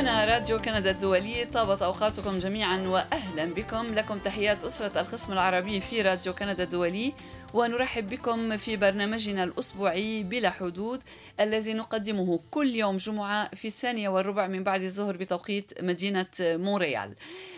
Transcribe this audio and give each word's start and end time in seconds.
هنا 0.00 0.24
راديو 0.24 0.58
كندا 0.58 0.90
الدولي 0.90 1.44
طابت 1.44 1.82
أوقاتكم 1.82 2.38
جميعا 2.38 2.78
وأهلا 2.78 3.44
بكم. 3.44 3.94
لكم 3.94 4.18
تحيات 4.18 4.64
أسرة 4.64 5.00
القسم 5.00 5.32
العربي 5.32 5.80
في 5.80 6.02
راديو 6.02 6.32
كندا 6.32 6.62
الدولي 6.62 7.12
ونرحب 7.54 8.08
بكم 8.08 8.56
في 8.56 8.76
برنامجنا 8.76 9.44
الأسبوعي 9.44 10.22
بلا 10.22 10.50
حدود 10.50 11.00
الذي 11.40 11.74
نقدمه 11.74 12.40
كل 12.50 12.74
يوم 12.74 12.96
جمعة 12.96 13.54
في 13.54 13.68
الثانية 13.68 14.08
والربع 14.08 14.46
من 14.46 14.64
بعد 14.64 14.82
الظهر 14.82 15.16
بتوقيت 15.16 15.82
مدينة 15.82 16.26
مونريال. 16.40 17.14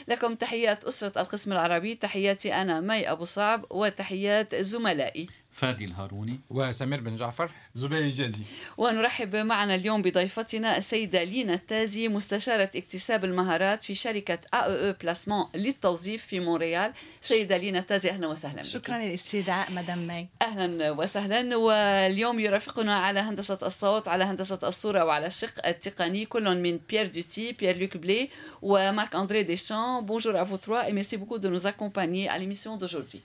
لكم 0.09 0.35
تحيات 0.35 0.85
أسرة 0.85 1.21
القسم 1.21 1.53
العربي 1.53 1.95
تحياتي 1.95 2.55
أنا 2.55 2.81
مي 2.81 3.11
أبو 3.11 3.25
صعب 3.25 3.65
وتحيات 3.71 4.55
زملائي. 4.55 5.29
فادي 5.53 5.85
الهاروني 5.85 6.41
وسمير 6.51 7.01
بن 7.01 7.17
جعفر. 7.17 7.51
زبير 7.75 7.99
الجازي. 7.99 8.43
ونرحب 8.77 9.37
معنا 9.37 9.75
اليوم 9.75 10.03
بضيفتنا 10.03 10.79
السيدة 10.79 11.23
لينا 11.23 11.55
التازي 11.55 12.09
مستشارة 12.09 12.71
اكتساب 12.77 13.25
المهارات 13.25 13.83
في 13.83 13.95
شركة 13.95 14.39
AEE 14.55 15.03
placement 15.03 15.47
للتوظيف 15.55 16.27
في 16.27 16.41
مونريال. 16.41 16.93
سيدة 17.21 17.57
لينا 17.57 17.79
التازي 17.79 18.11
أهلا 18.11 18.27
وسهلا 18.27 18.63
بك. 18.63 18.69
شكرا 18.69 18.99
للاستدعاء 18.99 19.73
مدام 19.73 20.07
مي. 20.07 20.29
أهلا 20.43 20.91
وسهلا. 20.91 21.57
واليوم 21.57 22.41
يرافقنا 22.41 22.97
على 22.99 23.21
هندسة 23.21 23.59
الصوت 23.63 24.09
على 24.09 24.25
هندسة 24.25 24.59
الصورة 24.63 25.05
وعلى 25.05 25.27
الشق 25.27 25.67
التقني. 25.67 26.27
كل 26.27 26.63
من 26.63 26.81
بيير 26.89 27.07
دوتي 27.07 27.53
بيير 27.53 27.79
لوك 27.79 27.97
بلي 27.97 28.29
ومارك 28.63 29.15
أندري 29.15 29.43
ديشان 29.43 30.07
bonjour 30.07 30.33
à 30.33 30.45
vous 30.45 30.59
trois 30.59 30.89
et 30.89 30.93
merci 30.93 31.17
beaucoup 31.17 31.39
de 31.39 31.49
nous 31.49 31.67
accompagner 31.67 32.29
à 32.29 32.39
l'émission 32.39 32.77
d'aujourd'hui. 32.77 33.21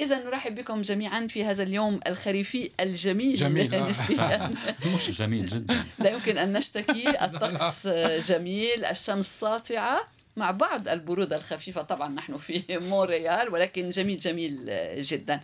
إذا 0.00 0.24
نرحب 0.24 0.54
بكم 0.54 0.82
جميعا 0.82 1.26
في 1.26 1.44
هذا 1.44 1.63
اليوم 1.64 2.00
الخريفي 2.06 2.70
الجميل. 2.80 3.34
جميل،. 3.36 3.84
نسبيا 3.88 4.50
مش 4.94 5.10
جميل 5.10 5.46
جدا. 5.46 5.84
لا 5.98 6.10
يمكن 6.10 6.38
أن 6.38 6.52
نشتكي 6.52 7.24
الطقس 7.24 7.86
جميل 8.28 8.84
الشمس 8.84 9.40
ساطعة 9.40 10.06
مع 10.36 10.50
بعض 10.50 10.88
البرودة 10.88 11.36
الخفيفة. 11.36 11.82
طبعا 11.82 12.08
نحن 12.08 12.36
في 12.36 12.62
مونريال 12.90 13.48
ولكن 13.48 13.88
جميل 13.88 14.18
جميل 14.18 14.70
جدا. 14.98 15.40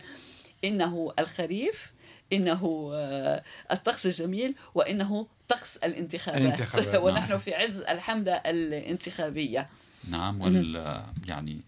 إنه 0.63 1.13
الخريف 1.19 1.91
إنه 2.33 2.91
الطقس 3.71 4.07
جميل 4.07 4.55
وإنه 4.75 5.27
طقس 5.47 5.77
الانتخابات, 5.77 6.41
الانتخابات، 6.41 6.87
نعم. 6.87 7.03
ونحن 7.03 7.37
في 7.37 7.55
عز 7.55 7.81
الحملة 7.81 8.33
الانتخابية. 8.33 9.69
نعم 10.09 10.41
وال 10.41 11.03
يعني 11.27 11.61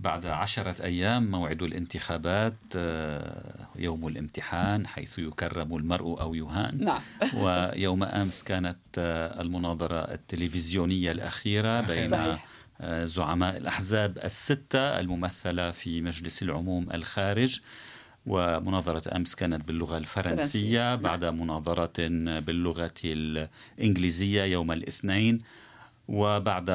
بعد 0.00 0.26
عشرة 0.26 0.84
أيام 0.84 1.30
موعد 1.30 1.62
الانتخابات 1.62 2.56
آه، 2.76 3.66
يوم 3.76 4.08
الامتحان 4.08 4.86
حيث 4.86 5.18
يكرم 5.18 5.76
المرء 5.76 6.20
أو 6.20 6.34
يهان. 6.34 6.84
نعم. 6.84 7.00
ويوم 7.42 8.02
أمس 8.02 8.42
كانت 8.42 8.78
آه، 8.98 9.40
المناظرة 9.40 10.00
التلفزيونية 10.00 11.10
الأخيرة 11.10 11.80
بين 11.80 12.10
صحيح. 12.10 12.46
آه، 12.80 13.04
زعماء 13.04 13.56
الأحزاب 13.56 14.18
الستة 14.18 15.00
الممثلة 15.00 15.70
في 15.70 16.02
مجلس 16.02 16.42
العموم 16.42 16.90
الخارج. 16.94 17.60
ومناظرة 18.26 19.16
أمس 19.16 19.34
كانت 19.34 19.68
باللغة 19.68 19.98
فرنسية. 19.98 20.30
الفرنسية. 20.32 20.94
بعد 20.94 21.24
مناظرة 21.24 22.08
باللغة 22.40 22.94
الإنجليزية 23.04 24.42
يوم 24.42 24.72
الاثنين. 24.72 25.38
وبعد 26.10 26.70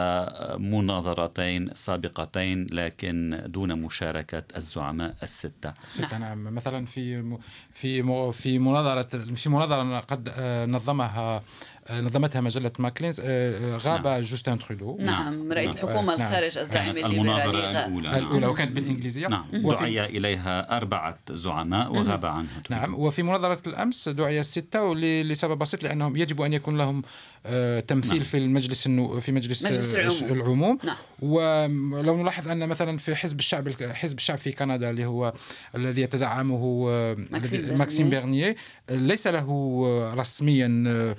مناظرتين 0.59 1.69
سابقتين 1.73 2.67
لكن 2.71 3.43
دون 3.45 3.81
مشاركة 3.81 4.43
الزعماء 4.55 5.15
الستة. 5.23 5.73
ستة 5.89 6.17
نعم. 6.17 6.55
مثلا 6.55 6.85
في 6.85 7.37
في 7.73 8.03
في 8.31 8.59
مناظرة 8.59 9.33
في 9.35 9.49
مناظرة 9.49 9.99
قد 9.99 10.31
آه، 10.37 10.65
نظمها 10.65 11.43
نظمتها 11.91 12.41
مجلة 12.41 12.71
ماكلينز 12.79 13.21
آه، 13.23 13.77
غاب 13.77 14.07
نعم. 14.07 14.21
جوستين 14.21 14.59
ترودو 14.59 14.97
نعم 14.99 15.51
رئيس 15.51 15.69
نعم. 15.71 15.77
الحكومة 15.85 16.15
نعم. 16.17 16.27
الخارج 16.27 16.57
الزعيم 16.57 16.85
كانت 16.93 17.05
الليبرالي 17.05 17.21
المناظرة 17.21 17.57
غ- 17.57 17.85
الأولى 17.85 18.09
نعم. 18.09 18.17
الأولى 18.23 18.47
وكانت 18.47 18.71
بالإنجليزية 18.71 19.27
نعم 19.27 19.45
وفي- 19.63 19.79
دعي 19.79 20.05
إليها 20.05 20.77
أربعة 20.77 21.19
زعماء 21.29 21.91
وغاب 21.91 22.25
عنها 22.25 22.61
نعم 22.69 22.95
وفي 22.95 23.23
مناظرة 23.23 23.59
الأمس 23.67 24.09
دعي 24.09 24.39
الستة 24.39 24.83
ول- 24.83 25.01
لسبب 25.29 25.57
بسيط 25.57 25.83
لأنهم 25.83 26.15
يجب 26.17 26.41
أن 26.41 26.53
يكون 26.53 26.77
لهم 26.77 27.01
آه، 27.47 27.79
تمثيل 27.79 28.13
نعم. 28.13 28.23
في 28.23 28.37
المجلس 28.37 28.85
النو 28.85 29.19
في 29.19 29.31
مجلس, 29.31 29.65
مجلس 29.65 29.95
آه، 29.95 30.01
العموم. 30.01 30.31
العموم 30.41 30.77
نعم. 30.83 30.95
ولو 31.21 32.21
نلاحظ 32.21 32.47
أن 32.47 32.67
مثلا 32.69 32.97
في 32.97 33.15
حزب 33.15 33.39
الشعب 33.39 33.69
حزب 33.93 34.17
الشعب 34.17 34.37
في 34.37 34.51
كندا 34.51 34.89
اللي 34.89 35.05
هو 35.05 35.33
الذي 35.75 36.01
يتزعمه 36.01 36.85
آه، 36.89 37.15
ماكسيم 37.31 38.13
آه، 38.13 38.55
ليس 38.89 39.27
له 39.27 39.49
آه، 39.85 40.13
رسميا 40.13 40.83
آه، 40.87 41.15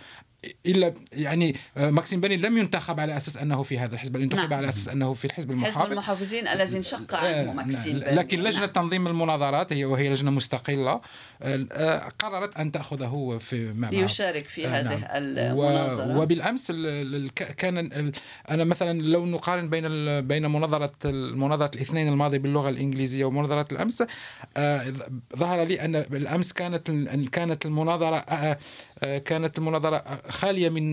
الا 0.66 0.94
يعني 1.12 1.56
آه، 1.76 1.90
ماكسيم 1.90 2.20
بيرني 2.20 2.36
لم 2.36 2.58
ينتخب 2.58 3.00
على 3.00 3.16
أساس 3.16 3.36
أنه 3.36 3.62
في 3.62 3.78
هذا 3.78 3.94
الحزب 3.94 4.12
بل 4.12 4.22
انتخب 4.22 4.50
نعم. 4.50 4.54
على 4.58 4.68
أساس 4.68 4.88
أنه 4.88 5.14
في 5.14 5.24
الحزب 5.24 5.48
حزب 5.48 5.50
المحافظ 5.50 5.90
المحافظين 5.92 6.48
الذي 6.48 6.76
انشق 6.76 7.14
آه، 7.14 7.38
عنه 7.40 7.52
ماكسيم 7.52 7.96
نعم. 7.96 8.14
لكن 8.14 8.36
بيرني. 8.36 8.48
لجنة 8.50 8.60
نعم. 8.64 8.70
تنظيم 8.72 9.06
المناظرات 9.06 9.72
هي 9.72 9.84
وهي 9.84 10.08
لجنة 10.10 10.30
مستقلة 10.30 11.00
آه، 11.42 11.66
آه، 11.72 12.08
قررت 12.18 12.56
أن 12.56 12.72
تأخذه 12.72 13.38
في 13.40 13.72
مع 13.72 13.90
ليشارك 13.90 14.48
في 14.48 14.66
آه، 14.66 14.70
هذه 14.80 14.88
نعم. 15.00 15.04
المناظرة 15.10 16.18
و- 16.18 16.22
وبالأمس 16.22 16.70
كان 17.34 18.12
أنا 18.50 18.64
مثلا 18.64 19.02
لو 19.02 19.26
نقارن 19.26 19.68
بين 19.70 19.86
بين 20.20 20.46
مناظرة 20.50 20.92
مناظرة 21.34 21.70
الاثنين 21.74 22.08
الماضي 22.08 22.38
باللغة 22.38 22.68
الإنجليزية 22.68 23.24
ومناظرة 23.24 23.66
الأمس 23.72 24.04
آه، 24.56 24.92
ظهر 25.36 25.62
لي 25.64 25.84
أن 25.84 26.00
بالأمس 26.00 26.52
كانت 26.52 26.90
كانت 27.32 27.66
المناظرة 27.66 28.16
آه، 28.16 28.58
آه، 29.02 29.18
كانت 29.18 29.58
المناظرة 29.58 29.96
خالية 30.30 30.68
من 30.68 30.92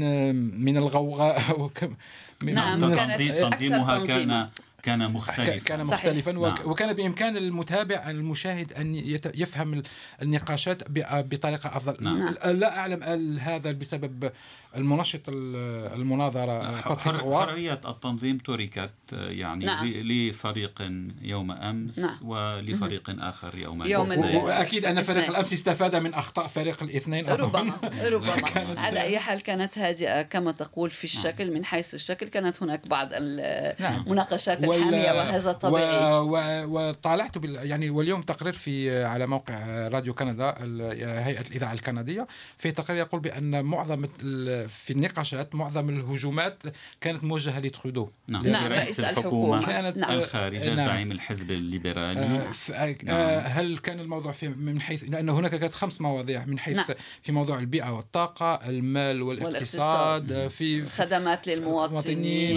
من 0.63 0.77
الغوغاء 0.77 1.41
وكم- 1.61 1.95
من- 2.43 2.53
نعم، 2.53 2.79
من- 2.81 2.95
كانت 2.95 3.21
تنظيمها. 3.51 3.97
كان 4.05 4.49
كان 4.83 5.11
مختلفا 5.11 5.57
كان 5.57 5.83
صحيح. 5.83 6.05
مختلفا 6.05 6.39
وك 6.39 6.59
نعم. 6.59 6.69
وكان 6.71 6.93
بإمكان 6.93 7.37
المتابع 7.37 8.09
المشاهد 8.09 8.73
أن 8.73 8.95
يت- 8.95 9.31
يفهم 9.37 9.73
ال- 9.73 9.83
النقاشات 10.21 10.89
ب- 10.91 11.29
بطريقة 11.29 11.77
أفضل 11.77 11.97
نعم. 12.03 12.35
لا 12.45 12.77
أعلم 12.79 13.03
هل 13.03 13.39
هذا 13.39 13.71
بسبب 13.71 14.31
المنشط 14.75 15.21
ال- 15.29 15.93
المناظرة 16.01 16.71
باتريس 16.89 17.17
حر- 17.17 17.21
غوار 17.23 17.47
حرية 17.47 17.81
التنظيم 17.87 18.37
تركت 18.37 18.89
يعني 19.13 19.65
نعم. 19.65 19.85
ل- 19.87 20.29
لفريق 20.29 20.91
يوم 21.21 21.51
أمس 21.51 21.99
نعم. 21.99 22.17
ولفريق 22.23 23.15
آخر 23.19 23.57
يوم, 23.57 23.85
يوم 23.85 24.11
الأثنين. 24.11 24.35
ال- 24.39 24.43
وأكيد 24.45 24.85
أن 24.85 25.01
فريق. 25.01 25.29
الأمس 25.29 25.53
استفاد 25.53 25.95
من 25.95 26.13
أخطاء 26.13 26.47
فريق 26.47 26.83
الاثنين. 26.83 27.29
ربما 27.29 27.73
ربما 28.05 28.79
على 28.85 29.01
أي 29.01 29.19
حال 29.19 29.41
كانت 29.41 29.77
هادئة 29.77 30.21
كما 30.21 30.51
تقول 30.51 30.89
في 30.89 31.03
الشكل 31.03 31.51
من 31.53 31.65
حيث 31.65 31.93
الشكل 31.93 32.27
كانت 32.27 32.63
هناك 32.63 32.87
بعض 32.87 33.07
نعم. 33.79 34.03
المناقشات 34.03 34.67
وال- 34.67 34.72
الحاميه 34.75 35.11
وهذا 35.11 35.51
طبيعي. 35.51 36.21
وطالعت 36.65 37.37
بال... 37.37 37.55
يعني 37.69 37.89
واليوم 37.89 38.21
تقرير 38.21 38.53
في 38.53 39.03
على 39.05 39.27
موقع 39.27 39.87
راديو 39.87 40.13
كندا 40.13 40.55
هيئة 41.25 41.41
الإذاعة 41.41 41.73
الكندية 41.73 42.27
في 42.57 42.71
تقرير 42.71 42.99
يقول 42.99 43.21
بأن 43.21 43.65
معظم 43.65 44.05
ال- 44.23 44.69
في 44.69 44.91
النقاشات 44.93 45.55
معظم 45.55 45.89
الهجومات 45.89 46.63
كانت 47.01 47.23
موجهة 47.23 47.59
لترودو 47.59 48.09
نعم, 48.27 48.47
نعم، 48.47 48.67
رئيس 48.71 48.81
رئيس 48.83 48.99
الحكومة. 48.99 49.65
كانت 49.65 49.97
نعم. 49.97 50.11
الخارجة 50.11 50.75
نعم. 50.75 50.85
زعيم 50.87 51.11
الحزب 51.11 51.51
الليبرالي 51.51 52.19
آه، 52.19 52.51
ف- 52.51 52.71
آه، 52.71 52.95
آه، 53.07 53.39
هل 53.39 53.77
كان 53.77 53.99
الموضوع 53.99 54.31
في 54.31 54.47
من 54.49 54.81
حيث 54.81 55.03
لأن 55.07 55.29
هناك 55.29 55.55
كانت 55.55 55.73
خمس 55.73 56.01
مواضيع 56.01 56.45
من 56.45 56.59
حيث 56.59 56.75
نعم. 56.77 56.85
في 57.21 57.31
موضوع 57.31 57.59
البيئة 57.59 57.89
والطاقة 57.89 58.53
المال 58.69 59.21
والاقتصاد 59.21 59.51
والاقتصاد. 60.21 60.31
آه، 60.31 60.47
في 60.47 60.85
خدمات 60.85 61.47
للمواطنين 61.47 61.93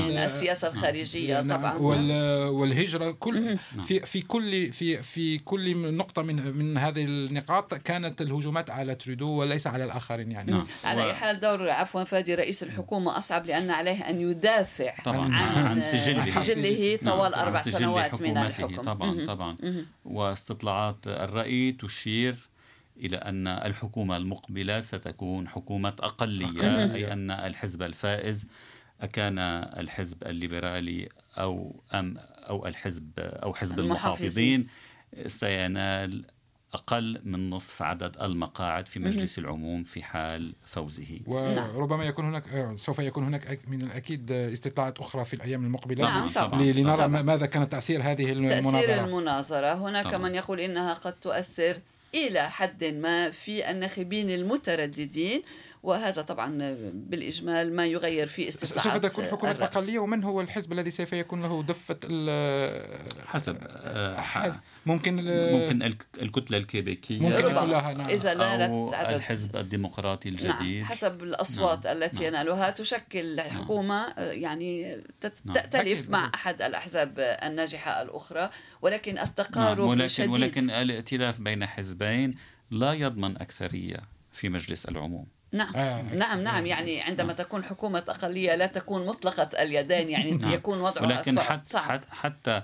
المواطنين، 0.01 0.19
السياسة 0.19 0.69
الخارجية 0.69 1.41
نعم، 1.41 1.59
طبعا 1.61 1.75
وال 1.77 2.06
والهجرة 2.51 3.11
كل 3.11 3.59
في 3.83 4.01
في 4.01 4.23
كل 4.23 4.73
في 4.73 5.03
في 5.03 5.39
كل 5.39 5.95
نقطة 5.97 6.23
من 6.23 6.57
من 6.57 6.79
هذه 6.79 7.05
النقاط 7.05 7.75
كانت 7.75 8.21
الهجومات 8.23 8.71
على 8.71 8.95
ترودو 8.95 9.33
وليس 9.33 9.67
على 9.67 9.85
الآخرين 9.85 10.33
يعني. 10.33 10.53
نعم. 10.53 10.67
على 10.85 11.05
أي 11.05 11.15
حال 11.15 11.41
دور 11.41 11.71
عفوا 11.71 12.05
فادي 12.05 12.35
رئيس 12.35 12.63
الحكومة 12.63 13.19
أصعب 13.19 13.47
لأن 13.47 13.71
عليه 13.71 14.11
أن 14.11 14.21
يدافع 14.21 15.03
طبعا 15.05 15.35
عن, 15.35 15.65
عن 15.65 15.81
سجله. 15.81 16.41
سجله 16.41 16.99
نعم، 17.03 17.15
طوال 17.15 17.35
عن 17.35 17.41
أربع 17.41 17.63
سجل 17.63 17.73
سنوات 17.73 18.21
من 18.21 18.39
حكومته. 18.39 18.47
الحكم. 18.47 18.83
طبعا. 18.83 19.27
طبعا. 19.27 19.57
واستطلاعات 20.05 21.07
الرأي 21.07 21.73
تشير 21.73 22.37
إلى 22.97 23.17
أن 23.17 23.49
الحكومة 23.49 24.17
المقبلة 24.17 24.81
ستكون 24.81 25.49
حكومة 25.49 25.95
أقلية. 26.01 26.95
أي 26.95 27.13
أن 27.13 27.31
الحزب 27.31 27.83
الفائز 27.83 28.47
أكان 29.01 29.39
الحزب 29.79 30.23
الليبرالي 30.23 31.09
أو 31.39 31.81
أم 31.95 32.17
أو 32.49 32.67
الحزب 32.67 33.11
أو 33.19 33.55
حزب 33.55 33.79
المحافظين. 33.79 34.61
المحافظين 34.61 34.67
سينال 35.27 36.25
أقل 36.75 37.21
من 37.25 37.51
نصف 37.51 37.83
عدد 37.83 38.17
المقاعد 38.23 38.89
في 38.89 38.99
مجلس 39.01 39.39
العموم 39.39 39.85
في 39.85 40.03
حال 40.03 40.55
فوزه. 40.67 41.21
وربما 41.27 42.05
يكون 42.05 42.25
هناك 42.25 42.49
آه، 42.49 42.77
سوف 42.77 42.99
يكون 42.99 43.25
هناك 43.25 43.61
من 43.69 43.83
الأكيد 43.83 44.33
آه، 44.33 44.53
استطلاعات 44.53 44.99
أخرى 44.99 45.25
في 45.25 45.35
الأيام 45.35 45.65
المقبلة. 45.65 46.05
نعم 46.05 46.29
طبعا 46.29 46.63
لنرى 46.63 46.97
طبعاً. 46.97 47.07
ما- 47.07 47.23
ماذا 47.23 47.47
كان 47.47 47.69
تأثير 47.69 48.03
هذه 48.03 48.15
تأثير 48.15 48.33
المناظرة 48.33 49.05
المناظرة. 49.05 49.75
هناك 49.89 50.05
طبعاً. 50.05 50.19
من 50.19 50.35
يقول 50.35 50.61
إنها 50.61 50.95
قد 50.95 51.13
تؤثر 51.13 51.77
إلى 52.15 52.51
حد 52.51 52.85
ما 52.85 53.31
في 53.31 53.71
الناخبين 53.71 54.31
المترددين. 54.31 55.43
وهذا 55.87 56.23
طبعا 56.23 56.77
بالإجمال 56.93 57.77
ما 57.77 57.87
يغير 57.87 58.27
في 58.27 58.51
سوف 58.51 58.63
استطلاعات 58.63 59.07
تكون 59.07 59.25
حكومة. 59.25 59.51
أقلية 59.51 59.99
ومن 59.99 60.25
هو 60.25 60.41
الحزب 60.41 60.73
الذي 60.73 60.91
سوف 60.91 61.13
يكون 61.13 61.43
له 61.43 61.63
دفة 61.63 61.97
ال- 62.05 63.27
حسب 63.27 63.57
آه، 63.71 64.21
ح- 64.21 64.61
ممكن 64.87 65.19
ال- 65.19 65.53
ممكن 65.53 65.83
الك- 65.83 66.07
الكتلة 66.23 66.59
الكيبيكية 66.59 67.21
ممكن 67.21 67.37
ربما 67.37 67.61
كلها، 67.61 67.93
نعم. 67.93 68.09
إذا 68.09 68.35
نالت 68.35 68.95
عدد 68.95 69.15
الحزب 69.15 69.57
الديمقراطي 69.57 70.29
الجديد 70.29 70.77
نعم 70.77 70.85
حسب 70.85 71.23
الأصوات 71.23 71.87
نعم. 71.87 71.97
التي 71.97 72.23
نعم. 72.25 72.35
ينالها 72.35 72.71
تشكل 72.71 73.41
حكومة 73.41 73.95
آه، 74.09 74.33
يعني 74.33 75.03
تت- 75.21 75.39
نعم. 75.45 75.55
تأتلف 75.55 75.99
أكيد. 75.99 76.11
مع 76.11 76.31
أحد 76.35 76.63
الأحزاب 76.63 77.15
الناجحة 77.19 78.03
الأخرى 78.03 78.51
ولكن 78.83 79.19
التقارب 79.19 79.79
نعم 79.79 79.89
ولكن 79.89 80.09
شديد 80.09 80.31
ولكن 80.31 80.71
الائتلاف 80.71 81.41
بين 81.41 81.67
حزبين 81.67 82.35
لا 82.71 82.93
يضمن 82.93 83.37
أكثرية 83.37 83.97
في 84.33 84.49
مجلس 84.49 84.87
العموم 84.87 85.27
نعم 85.53 85.77
آه. 85.77 86.03
نعم 86.03 86.41
نعم 86.41 86.67
يعني 86.67 87.01
عندما 87.01 87.33
تكون 87.33 87.65
حكومة 87.65 88.05
أقلية 88.09 88.55
لا 88.55 88.67
تكون 88.67 89.07
مطلقة 89.07 89.63
اليدين 89.63 90.11
يعني 90.11 90.31
نعم. 90.31 90.53
يكون 90.53 90.81
وضعها 90.81 91.07
ولكن 91.07 91.35
صعب, 91.35 91.45
حتى 91.45 91.71
صعب. 91.71 92.01
حتى 92.11 92.63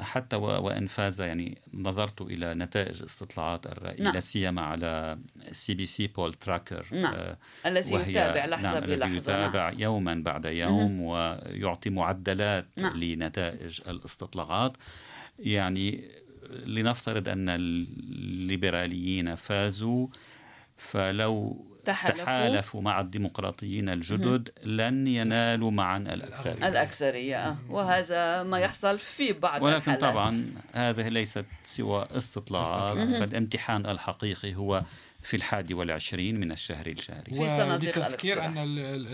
حتى 0.00 0.36
وإن 0.36 0.86
فاز 0.86 1.20
يعني 1.20 1.58
نظرت 1.74 2.20
إلى 2.20 2.54
نتائج 2.54 3.02
استطلاعات 3.02 3.66
الرأي 3.66 3.96
نعم. 4.00 4.14
لا 4.14 4.20
سيما 4.20 4.62
على 4.62 5.18
CBC 5.52 6.06
Poll 6.06 6.34
Tracker 6.34 6.86
نعم. 6.92 7.14
آه، 7.14 7.36
الذي 7.66 7.94
يتابع 7.94 8.46
لحظة 8.46 8.62
نعم 8.62 8.84
الذي 8.84 8.96
بلحظة 8.96 9.16
يتابع 9.16 9.72
يوما 9.78 10.14
بعد 10.14 10.44
يوم 10.44 11.00
ويعطي 11.00 11.90
معدلات 11.90 12.66
نعم. 12.76 13.00
لنتائج 13.00 13.80
الاستطلاعات 13.88 14.76
يعني 15.38 16.10
لنفترض 16.66 17.28
أن 17.28 17.48
الليبراليين 17.48 19.34
فازوا 19.34 20.06
فلو 20.76 21.64
تحالفوا. 21.84 22.24
تحالفوا 22.24 22.82
مع 22.82 23.00
الديمقراطيين 23.00 23.88
الجدد 23.88 24.50
لن 24.64 25.06
ينالوا 25.06 25.70
معا 25.70 25.98
الأكثرية. 25.98 26.68
الأكثرية 26.68 27.48
آه. 27.48 27.58
وهذا 27.70 28.42
ما 28.42 28.58
يحصل 28.58 28.98
في 28.98 29.32
بعض 29.32 29.62
ولكن 29.62 29.76
الحالات. 29.76 30.00
طبعا 30.00 30.46
هذه 30.72 31.08
ليست 31.08 31.46
سوى 31.64 32.06
استطلاعات 32.10 33.08
فالامتحان 33.08 33.86
الحقيقي 33.86 34.54
هو 34.54 34.82
في 35.24 35.36
الحادي 35.36 35.74
والعشرين 35.74 36.40
من 36.40 36.52
الشهر 36.52 36.86
الجاري 36.86 37.22
في 37.34 37.48
صناديق 37.48 37.96
الاقتراع. 37.96 38.46
أن 38.46 38.58
ال- 38.58 38.78
ال- 38.78 39.06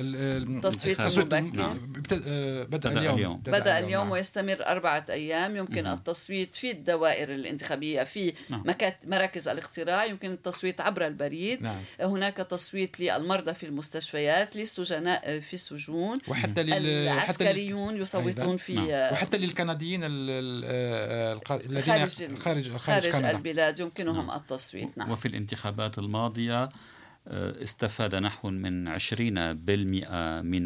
ال- 0.00 0.56
ال- 0.56 0.60
تصويت 0.60 1.00
التصويت 1.00 1.34
مبكر 1.34 1.56
نعم. 1.56 1.92
آه، 2.26 2.62
بدأ 2.64 2.98
اليوم. 3.12 3.36
بدأ 3.46 3.78
اليوم 3.78 4.02
نعم. 4.04 4.10
ويستمر 4.10 4.66
أربعة 4.66 5.06
أيام 5.08 5.56
يمكن 5.56 5.86
التصويت 5.86 6.54
في 6.54 6.70
الدوائر 6.70 7.34
الانتخابية 7.34 8.02
في 8.02 8.32
نعم. 8.48 8.64
مراكز 9.06 9.48
الاقتراع 9.48 10.04
يمكن 10.04 10.30
التصويت 10.30 10.80
عبر 10.80 11.06
البريد 11.06 11.62
نعم. 11.62 11.80
هناك 12.00 12.36
تصويت 12.36 13.00
للمرضى 13.00 13.54
في 13.54 13.66
المستشفيات 13.66 14.56
للسجناء 14.56 15.40
في 15.40 15.54
السجون 15.54 16.18
وحتى 16.28 16.60
العسكريون 16.60 17.96
يصوتون. 17.96 18.56
في 18.56 18.74
نعم. 18.74 19.12
وحتى 19.12 19.36
للكنديين 19.38 20.04
ال- 20.04 20.10
ال- 20.30 20.62
آه، 20.66 21.32
الق- 21.32 21.52
الذين 21.52 22.36
خارج 22.36 22.76
خارج. 22.76 23.24
البلاد 23.24 23.78
يمكنهم 23.78 24.30
التصويت 24.30 24.98
نعم 24.98 25.10
وفي 25.10 25.28
الانتخابات 25.28 25.55
الماضية 25.98 26.68
آه، 27.28 27.62
استفاد 27.62 28.14
نحو 28.14 28.50
من 28.50 28.88
20% 28.88 28.98
من 30.42 30.64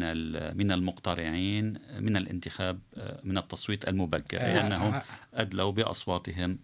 من 0.57 0.71
المقترعين 0.71 1.77
من 1.99 2.17
الانتخاب 2.17 2.79
آه، 2.97 3.19
من 3.23 3.37
التصويت 3.37 3.87
المبكر 3.87 4.41
آه. 4.41 4.53
لأنهم. 4.53 5.01
أدلوا 5.33 5.71
بأصواتهم 5.71 6.59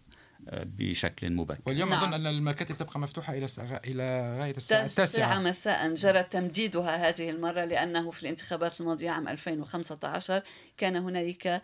بشكل 0.54 1.30
مبكر. 1.34 1.60
واليوم 1.66 1.90
نعم. 1.90 2.04
أظن 2.04 2.14
أن 2.14 2.28
المكاتب 2.28 2.78
تبقى 2.78 3.00
مفتوحة 3.00 3.34
إلى 3.34 3.48
إلى 3.88 4.38
غاية 4.42 4.58
الساعة 4.58 4.86
التاسعة. 4.86 5.40
مساء. 5.40 5.94
جرى 5.94 6.24
تمديدها 6.24 7.10
هذه 7.10 7.30
المرة 7.30 7.66
لأنه 7.66 8.12
في 8.12 8.24
الانتخابات 8.24 8.82
الماضية 8.82 9.10
عام 9.10 9.28
2015 9.28 10.42
كان 10.78 10.96
هنالك 10.96 11.62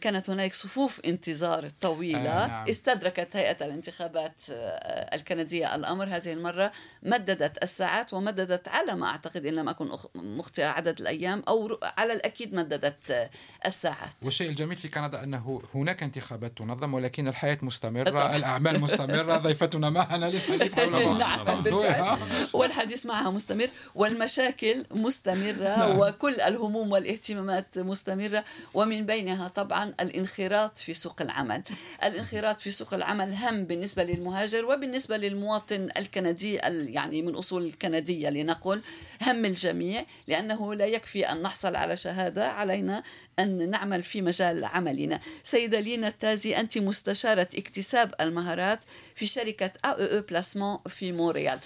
كانت 0.00 0.30
هنالك 0.30 0.54
صفوف 0.54 1.00
انتظار 1.00 1.68
طويلة. 1.68 2.18
آه، 2.44 2.46
نعم. 2.46 2.68
استدركت 2.68 3.36
هيئة 3.36 3.64
الانتخابات 3.64 4.40
آه، 4.50 5.14
الكندية 5.14 5.74
الأمر 5.74 6.06
هذه 6.08 6.32
المرة. 6.32 6.72
مددت 7.02 7.62
الساعات 7.62 8.14
ومددت 8.14 8.68
على 8.68 8.94
ما 8.96 9.06
أعتقد 9.06 9.46
إن 9.46 9.54
لم 9.54 9.68
أكن 9.68 9.90
أخ- 9.92 10.06
مخطئة 10.16 10.64
عدد 10.66 11.00
الأيام 11.00 11.42
أو 11.48 11.78
على 11.82 12.12
الأكيد 12.12 12.54
مددت 12.54 13.10
آه، 13.10 13.30
الساعات. 13.66 14.10
والشيء 14.24 14.48
الجميل 14.50 14.76
في 14.76 14.88
كندا 14.88 15.22
أنه 15.24 15.62
هناك 15.74 16.02
انتخابات 16.02 16.58
تنظم 16.58 16.94
ولكن 16.94 17.28
الحياة 17.28 17.58
مستمرة. 17.62 18.10
طبعاً. 18.24 18.36
الأعمال 18.36 18.80
مستمرة 18.80 19.36
ضيفتنا 19.36 19.90
معنا 19.90 20.26
للحديث 20.30 20.72
حول 20.74 21.18
نعم. 21.18 21.62
بالفعل 21.62 22.18
والحديث 22.52 23.06
معها 23.06 23.30
مستمر 23.30 23.68
والمشاكل 23.94 24.84
مستمرة 24.90 25.98
وكل 25.98 26.40
الهموم 26.40 26.92
والاهتمامات 26.92 27.78
مستمرة 27.78 28.44
ومن 28.74 29.02
بينها 29.02 29.48
طبعا 29.48 29.94
الانخراط 30.00 30.78
في 30.78 30.94
سوق 30.94 31.22
العمل. 31.22 31.62
الانخراط 32.04 32.60
في 32.60 32.70
سوق 32.70 32.94
العمل 32.94 33.34
هم 33.34 33.64
بالنسبة 33.64 34.04
للمهاجر 34.04 34.64
وبالنسبة 34.64 35.16
للمواطن 35.16 35.88
الكندي 35.96 36.66
ال- 36.66 36.88
يعني 36.94 37.22
من 37.22 37.34
أصول 37.34 37.72
كندية 37.82 38.28
لنقل 38.30 38.82
هم 39.26 39.44
الجميع 39.44 40.04
لأنه 40.28 40.74
لا 40.74 40.86
يكفي 40.86 41.32
أن 41.32 41.42
نحصل 41.42 41.76
على 41.76 41.96
شهادة 41.96 42.48
علينا 42.50 43.02
أن 43.38 43.70
نعمل 43.70 44.02
في 44.02 44.22
مجال 44.22 44.64
عملنا. 44.64 45.20
سيدة 45.42 45.80
لينا 45.80 46.08
التازي 46.08 46.56
أنت 46.56 46.78
مستشارة 46.78 47.48
اكتساب 47.54 48.14
المهارات 48.20 48.78
في 49.14 49.26
شركة 49.26 49.70
AEE 49.86 50.28
بلاسمون 50.28 50.78
في 50.88 51.12
مونريال. 51.12 51.58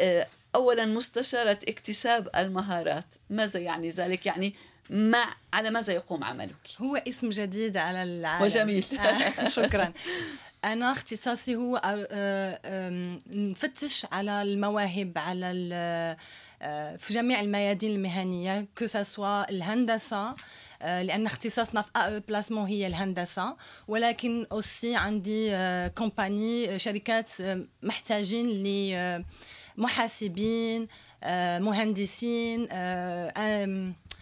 آه، 0.00 0.26
أولا 0.54 0.86
مستشارة 0.86 1.58
اكتساب 1.68 2.28
المهارات. 2.36 3.04
ماذا 3.30 3.60
يعني 3.60 3.88
ذلك؟ 3.88 4.26
يعني 4.26 4.54
ما 4.90 5.24
على 5.52 5.70
ماذا 5.70 5.92
يقوم 5.92 6.24
عملك؟ 6.24 6.56
هو 6.78 6.96
اسم 6.96 7.30
جديد 7.30 7.76
على 7.76 8.02
العالم. 8.02 8.44
وجميل. 8.44 8.84
آه، 8.98 9.48
شكرا. 9.48 9.92
أنا 10.64 10.92
اختصاصي 10.92 11.56
هو 11.56 11.80
آه، 11.84 13.18
نفتش 13.26 14.06
على 14.12 14.42
المواهب 14.42 15.12
على 15.16 16.16
في 16.98 17.12
جميع 17.14 17.40
الميادين 17.40 17.94
المهنية 17.94 18.66
كو 18.78 18.86
سوا 18.86 19.50
الهندسة 19.50 20.34
آه، 20.82 21.02
لأن 21.02 21.26
اختصاصنا 21.26 21.82
في 21.82 22.22
بلاسمون 22.28 22.66
هي 22.66 22.86
الهندسة. 22.86 23.56
ولكن 23.88 24.46
أوسي 24.52 24.96
عندي 24.96 25.50
كومباني 25.88 26.74
آه، 26.74 26.76
شركات 26.76 27.30
آه، 27.40 27.64
محتاجين 27.82 28.46
ل 28.46 29.24
محاسبين 29.76 30.88
آه، 31.22 31.58
مهندسين 31.58 32.60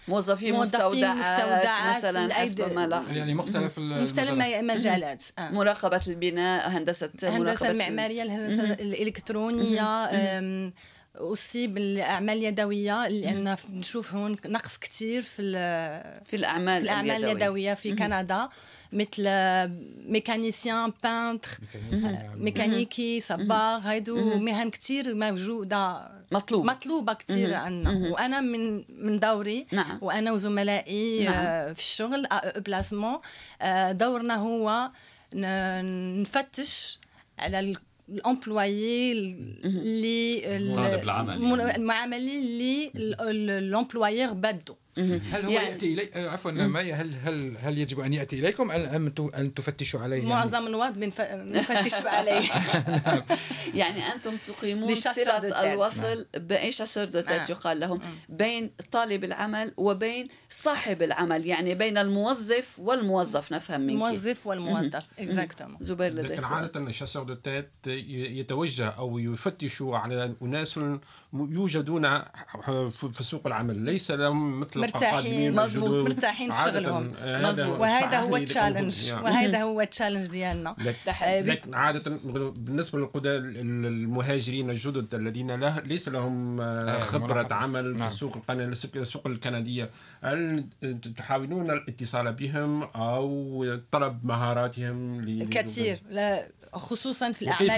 موظفين 0.09 0.55
موظفين 0.55 0.55
مستودعات, 0.61 1.17
مستودعات، 1.17 1.97
مثلا 1.97 2.35
حسب 2.35 2.75
ما 2.75 3.05
يعني 3.11 3.35
مختلف 3.35 3.79
مختلف 3.79 4.31
المجالات. 4.31 5.23
آه. 5.39 5.51
مراقبة 5.51 6.01
البناء 6.09 6.69
هندسة 6.69 7.11
الهندسه 7.23 7.45
مراقبة 7.45 7.71
المعمارية 7.71 8.23
الهندسة 8.23 8.63
الإلكترونية 8.63 10.09
أم، 11.21 11.33
أصيب 11.33 11.75
بالأعمال 11.75 12.39
اليدوية 12.39 13.09
لأن 13.09 13.57
نشوف 13.71 14.15
هون 14.15 14.37
نقص 14.47 14.79
كتير 14.79 15.23
في 15.23 15.43
في 16.27 16.37
الأعمال, 16.37 16.79
في 16.81 16.85
الأعمال 16.85 17.11
اليدوية. 17.11 17.33
اليدوية 17.33 17.75
في 17.75 17.93
كندا 17.95 18.49
مثل 18.93 19.25
ميكانيسيان 20.09 20.93
بانتر 21.03 21.49
ميكانيكي 22.35 23.21
صباغ 23.21 23.89
هيدو 23.89 24.39
مهن 24.39 24.71
كتير 24.71 25.15
موجودة. 25.15 26.17
مطلوب. 26.33 26.65
مطلوبة 26.65 27.13
كتير 27.13 27.55
عنا 27.55 28.11
وأنا 28.13 28.41
من 28.41 28.85
من 28.89 29.19
دوري. 29.19 29.67
نعم. 29.73 29.99
وأنا 30.03 30.33
وزملائي 30.33 31.25
نعم. 31.25 31.35
آه، 31.35 31.73
في 31.73 31.81
الشغل 31.81 32.27
placement 32.57 33.19
دورنا 33.91 34.37
هو 34.37 34.91
نفتش 35.35 36.99
على 37.39 37.77
ال- 38.09 38.19
employé 38.19 39.13
اللي 39.13 40.43
طالب 44.37 44.86
هل 44.99 45.45
هو 45.45 45.51
يعني- 45.51 45.55
يأتي 45.55 45.93
الي 45.95 46.11
آه، 46.15 46.29
عفوا 46.31 46.51
مايا 46.51 46.95
هل 46.95 47.15
هل 47.25 47.57
هل 47.59 47.79
يجب 47.79 48.01
أن 48.01 48.13
يأتي 48.13 48.39
إليكم؟ 48.39 48.71
ام 48.71 48.81
أم 48.81 49.09
ت- 49.09 49.35
أن 49.35 49.55
تفتشوا 49.55 50.01
عليه؟ 50.01 50.17
يعني؟ 50.17 50.29
معظم 50.29 50.67
بنف- 50.91 51.21
بنفتش 51.21 51.95
عليه. 52.07 52.49
يعني 53.75 54.13
أنتم 54.15 54.37
تقيمون 54.47 54.89
tête. 54.95 55.57
الوصل 55.73 56.27
بين 56.37 56.71
chasseur 56.71 57.05
de 57.05 57.21
têtes 57.21 57.31
نعم. 57.31 57.47
يقال 57.51 57.81
لهم؟ 57.81 58.01
بين 58.29 58.71
طالب 58.93 59.25
العمل 59.25 59.75
وبين 59.77 60.29
صاحب 60.51 61.03
العمل 61.03 61.47
يعني 61.47 61.75
بين 61.75 61.99
الموظف 61.99 62.79
والموظف 62.79 63.53
نفهم 63.53 63.81
منك. 63.81 63.91
الموظف 63.93 64.47
والموظف. 64.47 65.03
exactement 65.19 65.77
زبير 65.81 66.13
ال 66.89 66.93
chasseur 66.93 67.23
de 67.23 67.35
têtes 67.35 67.71
يتوجه 67.87 68.89
أو 68.89 69.19
يفتشوا 69.19 69.99
على 69.99 70.35
أناس 70.43 70.79
م- 70.79 71.01
يوجدون 71.33 72.19
في 73.13 73.23
سوق 73.23 73.47
العمل 73.47 73.79
ليس 73.79 74.11
لهم 74.11 74.61
مثل 74.61 74.81
مرتاحين. 74.81 75.59
الجدد. 75.59 75.79
مرتاحين 75.85 76.51
في 76.53 76.65
شغلهم. 76.65 77.13
هذا 77.23 77.49
مظبوط. 77.51 77.81
وهذا 77.81 78.21
هو 78.21 78.37
ال 78.37 78.44
challenge. 78.44 79.13
وهذا 79.13 79.63
هو 79.63 79.81
ال 79.81 79.85
challenge 79.85 80.27
ديالنا. 80.29 80.77
لكن 81.21 81.75
عادة 81.75 82.19
بالنسبة 82.57 82.99
للقدامى 82.99 83.61
المهاجرين 83.61 84.71
الجدد 84.71 85.15
الذين 85.15 85.51
له 85.61 85.81
ليس 85.81 86.09
لهم 86.09 86.61
آه، 86.61 86.65
آه، 86.65 87.01
خبرة 87.01 87.35
مرحبا. 87.35 87.55
عمل 87.55 87.93
في 87.95 87.99
نعم. 87.99 88.09
السوق 88.09 88.37
القن- 88.37 88.97
السوق 88.97 89.27
الكندية 89.27 89.91
هل 90.23 90.65
تحاولون 91.17 91.71
الاتصال 91.71 92.33
بهم 92.33 92.83
أو 92.83 93.79
طلب 93.93 94.25
مهاراتهم 94.25 95.27
كثير 95.51 96.03
لا 96.11 96.49
خصوصا 96.73 97.33
في 97.33 97.43
الأعمال 97.43 97.71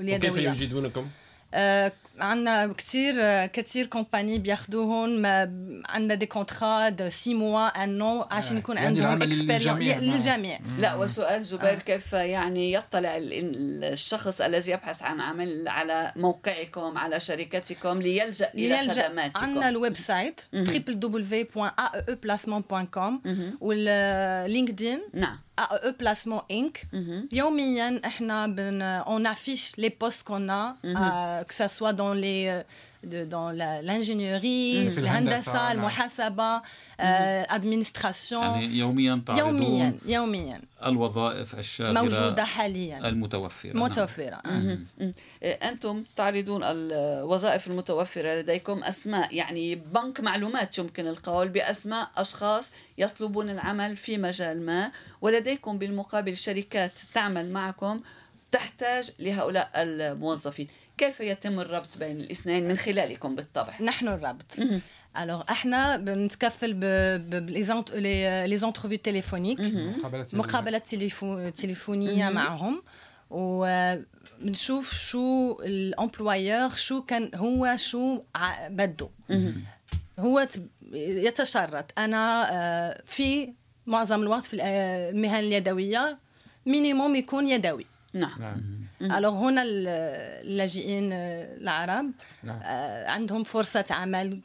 اليدوية 0.00 0.50
يجدونكم؟ 0.50 1.06
آه، 1.54 1.92
عندنا 2.20 2.72
كثير 2.72 3.14
آه، 3.18 3.46
كثير 3.46 3.86
compagnies 3.86 4.38
بياخذوهم 4.38 5.08
ما- 5.10 5.82
عندنا 5.88 6.14
des 6.14 6.26
contrats 6.26 6.88
de 6.88 7.10
6 7.10 7.34
mois 7.34 7.66
à 7.84 7.98
nous 7.98 8.26
عشان 8.30 8.56
آه، 8.56 8.58
يكون 8.58 8.76
يعني 8.76 8.88
عندهم 8.88 9.22
expérience 9.22 9.66
للجميع، 9.66 9.98
لا 10.78 10.94
وسؤال 10.94 11.44
زبير 11.44 11.78
كيف 11.78 12.12
يعني 12.12 12.72
يطلع 12.72 13.16
ال- 13.16 13.84
الشخص 13.84 14.40
الذي 14.40 14.72
يبحث 14.72 15.02
عن 15.02 15.20
عمل 15.20 15.68
على 15.68 16.12
موقعكم 16.16 16.98
على 16.98 17.20
شركتكم 17.20 18.02
ليلجأ 18.02 18.50
إلى 18.54 18.78
يلجأ 18.78 19.08
خدماتكم؟ 19.08 19.44
عندنا 19.44 19.68
ال 19.68 19.75
web 19.75 19.96
site 19.96 20.40
www.aeplacement.com 20.54 23.12
وال 23.60 23.88
LinkedIn 23.88 25.00
نعم. 25.14 25.38
AE 25.56 25.92
Placement 25.92 26.44
Inc. 26.50 26.86
Mm-hmm. 26.92 27.28
on 29.06 29.24
affiche 29.24 29.76
les 29.76 29.90
postes 29.90 30.24
qu'on 30.24 30.48
a, 30.48 30.76
mhm. 30.82 30.96
euh, 30.96 31.44
que 31.44 31.54
ce 31.54 31.68
soit 31.68 31.92
dans 31.92 32.14
les 32.14 32.48
euh, 32.48 32.62
de- 33.04 33.24
dans 33.24 33.50
l'ingénierie, 33.82 34.90
في 34.94 34.98
الهندسة،. 35.00 35.72
المحاسبة 35.72 36.62
آه، 37.00 37.44
administration. 37.44 38.32
يعني 38.32 38.78
يوميا 38.78 39.22
تعرضون 39.26 39.62
يوميا 39.62 39.94
يوميا. 40.06 40.60
الوظائف 40.86 41.54
الشاغرة 41.58 42.02
موجودة 42.02 42.44
حاليا. 42.44 43.08
المتوفرة. 43.08 43.72
نعم. 43.72 43.82
متوفرة. 43.82 44.40
إيه، 45.42 45.52
أنتم 45.52 46.04
تعرضون 46.16 46.60
الوظائف 46.64 47.66
المتوفرة 47.66 48.34
لديكم 48.40 48.82
أسماء 48.84 49.34
يعني 49.34 49.74
بنك 49.74 50.20
معلومات 50.20 50.78
يمكن 50.78 51.06
القول 51.06 51.48
بأسماء 51.48 52.10
أشخاص 52.16 52.70
يطلبون 52.98 53.50
العمل 53.50 53.96
في 53.96 54.18
مجال 54.18 54.66
ما 54.66 54.92
ولديكم 55.20 55.78
بالمقابل 55.78 56.36
شركات 56.36 56.92
تعمل 57.14 57.52
معكم 57.52 58.00
تحتاج 58.54 59.10
لهؤلاء 59.18 59.70
الموظفين. 59.74 60.66
كيف 60.98 61.20
يتم 61.20 61.60
الربط 61.60 61.98
بين 61.98 62.20
الاثنين 62.20 62.68
من 62.68 62.76
خلالكم 62.76 63.34
بالطبع؟ 63.34 63.82
نحن 63.82 64.08
الربط. 64.08 64.46
Alors 65.18 65.42
إحنا 65.50 65.96
بنتكفل 65.96 66.74
les 68.48 68.56
entrevues 68.56 68.98
téléphoniques 68.98 69.60
مقابلة 69.60 70.26
مقابلات 70.32 70.88
تليفو... 70.88 71.48
تليفونية 71.48 72.28
معهم. 72.28 72.82
وبنشوف 73.30 74.94
شو 74.94 75.58
ال 75.62 75.73
employeur 75.73 76.68
شو 76.68 77.02
كان 77.02 77.30
هو 77.34 77.76
شو 77.76 78.22
بده. 78.68 79.08
هو 80.18 80.46
يتشرط. 80.94 81.98
أنا 81.98 82.48
آه، 82.52 83.02
في 83.06 83.52
معظم 83.86 84.22
الوقت 84.22 84.44
في 84.44 84.56
الآ- 84.56 85.14
المهن 85.14 85.44
اليدوية 85.44 86.18
minimum 86.66 87.16
يكون 87.16 87.48
يدوي. 87.48 87.86
نعم. 88.14 88.40
نعم. 89.00 89.12
Alors 89.12 89.32
هنا 89.34 89.62
ال- 89.62 89.88
اللاجئين 90.46 91.12
آه، 91.12 91.56
العرب 91.56 92.10
نعم. 92.42 92.58
آه، 92.62 93.10
عندهم 93.10 93.44
فرصة 93.44 93.84
عمل 93.90 94.40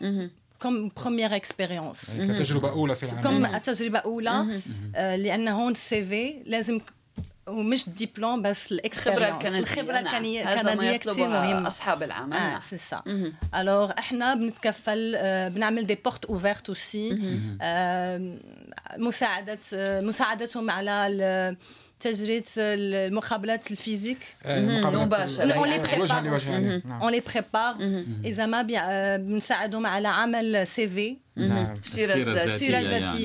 comme 0.61 0.91
première 1.01 1.35
expérience 1.35 2.11
كتجربة 2.11 2.69
أولى 2.69 2.95
في 2.95 3.03
العمل. 3.03 3.47
كم 3.47 3.57
تجربة 3.57 3.99
أولى 3.99 4.61
آه، 4.95 5.15
لأن 5.15 5.47
هون 5.47 5.71
ال 5.71 6.05
CV 6.05 6.35
لازم 6.45 6.79
ومش 7.47 7.87
الدبلوم 7.87 8.41
بس 8.41 8.71
الخبرة 8.71 9.13
ال 9.13 9.15
expérience 9.15 9.35
الكندية. 9.35 9.59
الخبرة 9.59 9.91
نعم. 10.01 10.05
الكندية 10.15 10.97
كثير 10.97 11.27
مهمة. 11.27 11.67
أصحاب 11.67 12.03
العمل. 12.03 12.33
آه 12.33 12.49
نعم. 12.49 12.61
C'est 12.61 12.77
ça, 12.77 13.03
alors 13.55 13.91
إحنا 13.99 14.33
بنتكفل 14.33 15.15
بنعمل 15.49 15.85
des 15.87 15.95
portes 15.95 16.25
ouvertes 16.25 16.69
aussi 16.69 17.09
مساعدة 18.97 19.59
آه، 19.73 20.01
مساعدتهم 20.01 20.69
على 20.69 21.55
تجرية 21.99 22.43
المقابلات 22.57 23.71
الفيزيك. 23.71 24.17
prépare 25.85 25.93
لوجه 26.25 26.37
aussi. 26.37 26.85
نعم. 26.85 27.01
اون 27.01 27.11
لي 27.11 27.19
بريبار 27.19 27.75
اذا 28.25 28.45
ما 28.45 28.61
بنساعدهم 29.17 29.85
على 29.85 30.07
عمل 30.07 30.67
سي 30.67 30.89
في 30.89 31.17
مم. 31.37 31.51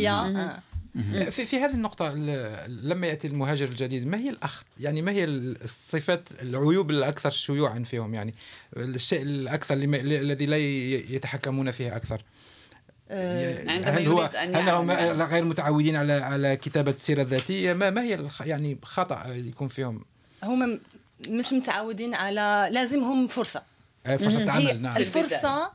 آه. 0.09 0.49
في 1.31 1.45
في 1.45 1.59
هذه 1.59 1.75
النقطة 1.75 2.13
ال- 2.17 2.89
لما 2.89 3.07
يأتي 3.07 3.27
المهاجر 3.27 3.65
الجديد 3.69 4.07
ما 4.07 4.19
هي 4.19 4.29
الأخ 4.31 4.63
يعني 4.81 5.03
ما 5.03 5.13
هي 5.13 5.25
الصفات 5.25 6.29
العيوب 6.43 6.91
الأكثر 6.91 7.31
شيوعا 7.31 7.83
فيهم؟ 7.83 8.15
يعني 8.15 8.35
الشيء 8.77 9.23
الأكثر 9.23 9.75
الذي 9.75 10.47
لا 10.47 10.57
يتحكمون 11.15 11.71
فيه 11.71 11.97
أكثر. 11.97 12.23
هل 13.11 14.07
هو 14.07 14.23
أن 14.23 14.55
هل 14.55 14.69
هم 14.69 14.91
يعمل. 14.91 15.23
غير 15.23 15.45
متعودين 15.45 15.97
على 15.97 16.13
على 16.13 16.57
كتابة 16.57 16.91
السيرة 16.91 17.23
الذاتية؟ 17.23 17.73
ما 17.73 17.91
ما 17.91 18.03
هي 18.03 18.29
يعني 18.41 18.79
خطأ 18.83 19.25
يكون 19.27 19.69
فيهم؟ 19.69 20.05
هم 20.45 20.81
مش 21.29 21.53
متعودين 21.53 22.15
على 22.15 22.69
لازمهم 22.71 23.27
فرصة. 23.27 23.63
آه، 24.07 24.17
فرصة 24.17 24.43
هي 24.43 24.49
عمل 24.51 24.83
نعم. 24.83 24.97
الفرصة 24.97 25.71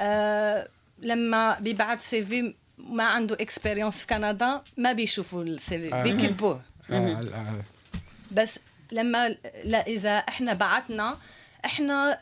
آه 0.00 0.68
لما 1.02 1.58
بيبعت 1.60 2.00
CV 2.00 2.54
ما 2.78 3.04
عنده 3.04 3.34
expérience 3.40 4.00
في 4.00 4.06
كندا 4.06 4.62
ما 4.76 4.92
بيشوفوا 4.92 5.44
ال 5.44 5.78
CV 5.78 5.94
آه. 5.94 6.02
بيكبوه 6.02 6.62
آه، 6.90 7.62
بس 8.30 8.60
لما 8.92 9.28
لا 9.64 9.86
إذا 9.86 10.16
إحنا 10.16 10.52
بعتنا 10.52 11.16
إحنا 11.64 12.18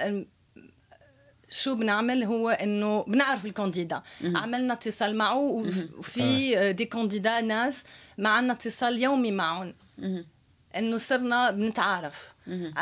شو 1.51 1.75
بنعمل 1.75 2.25
هو 2.25 2.51
إنه 2.51 3.03
بنعرف 3.09 3.45
ال 3.47 3.52
candidat. 3.52 4.03
عملنا 4.25 4.73
اتصال 4.73 5.17
معه 5.19 5.37
وف- 5.39 5.99
وفي 5.99 6.73
des 6.73 6.85
candidats 6.85 7.41
ناس 7.41 7.85
معنا 8.19 8.53
اتصال 8.53 9.03
يومي 9.03 9.33
معهم. 9.33 9.75
إنه 10.77 10.97
صرنا 10.97 11.51
بنتعارف. 11.51 12.33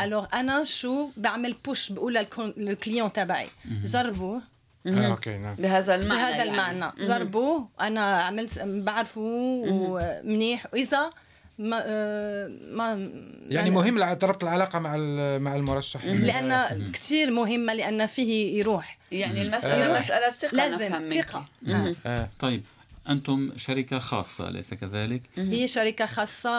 Alors 0.03 0.27
أنا 0.35 0.65
شو 0.65 1.09
بعمل 1.17 1.55
بوش 1.65 1.93
بقول 1.93 2.15
لل 2.57 2.71
client 2.71 3.13
تبعي. 3.13 3.49
جربوه 3.85 4.43
آه، 4.87 5.07
OK 5.11 5.39
نعم. 5.39 5.55
بهذا 5.55 5.95
المعنى 5.95 6.21
بهذا 6.23 6.37
يعني. 6.45 6.51
المعنى. 6.51 6.93
جربوه 7.07 7.69
أنا 7.81 8.01
عملت 8.01 8.59
بعرفه 8.59 9.21
ومنيح. 9.21 10.67
وإذا 10.73 11.11
ما 11.59 11.83
آه، 11.87 12.51
ما 12.71 13.11
يعني 13.49 13.71
مهم 13.71 13.97
الع- 13.97 14.13
ربط 14.13 14.43
العلاقة 14.45 14.79
مع 14.79 14.97
ال- 14.99 15.43
مع 15.43 15.57
المرشح. 15.57 16.05
لأن 16.05 16.93
كثير 16.93 17.31
مهمة 17.31 17.75
لأن 17.75 18.07
فيه 18.07 18.59
يروح. 18.59 18.99
يعني 19.13 19.43
المسألة 19.43 19.85
يروح. 19.85 19.99
مسألة 19.99 20.31
ثقة 20.31 20.69
نفهم 20.75 21.03
لازم. 21.09 21.21
ثقة. 21.23 21.47
مهم. 21.63 21.97
آه. 22.07 22.29
طيب 22.39 22.63
أنتم 23.09 23.53
شركة 23.57 23.99
خاصة 23.99 24.49
أليس 24.49 24.75
كذلك؟ 24.75 25.23
هي 25.39 25.69
شركة 25.69 26.07
خاصة 26.07 26.51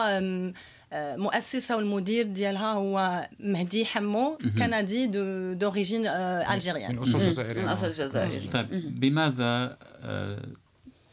آه، 0.93 1.15
مؤسسة 1.15 1.75
والمدير 1.77 2.25
ديالها 2.25 2.73
هو 2.73 3.27
مهدي 3.39 3.85
حمو 3.85 4.37
كندي 4.57 5.05
d'o- 5.07 5.53
d'origine 5.53 6.07
algérienne. 6.07 6.91
من 6.95 7.01
أصول 7.01 7.21
جزائرية. 7.21 7.59
من 7.59 7.65
نعم. 7.65 7.73
أصل 7.73 7.91
جزائري 7.91 8.47
طيب 8.47 8.99
بماذا 8.99 9.77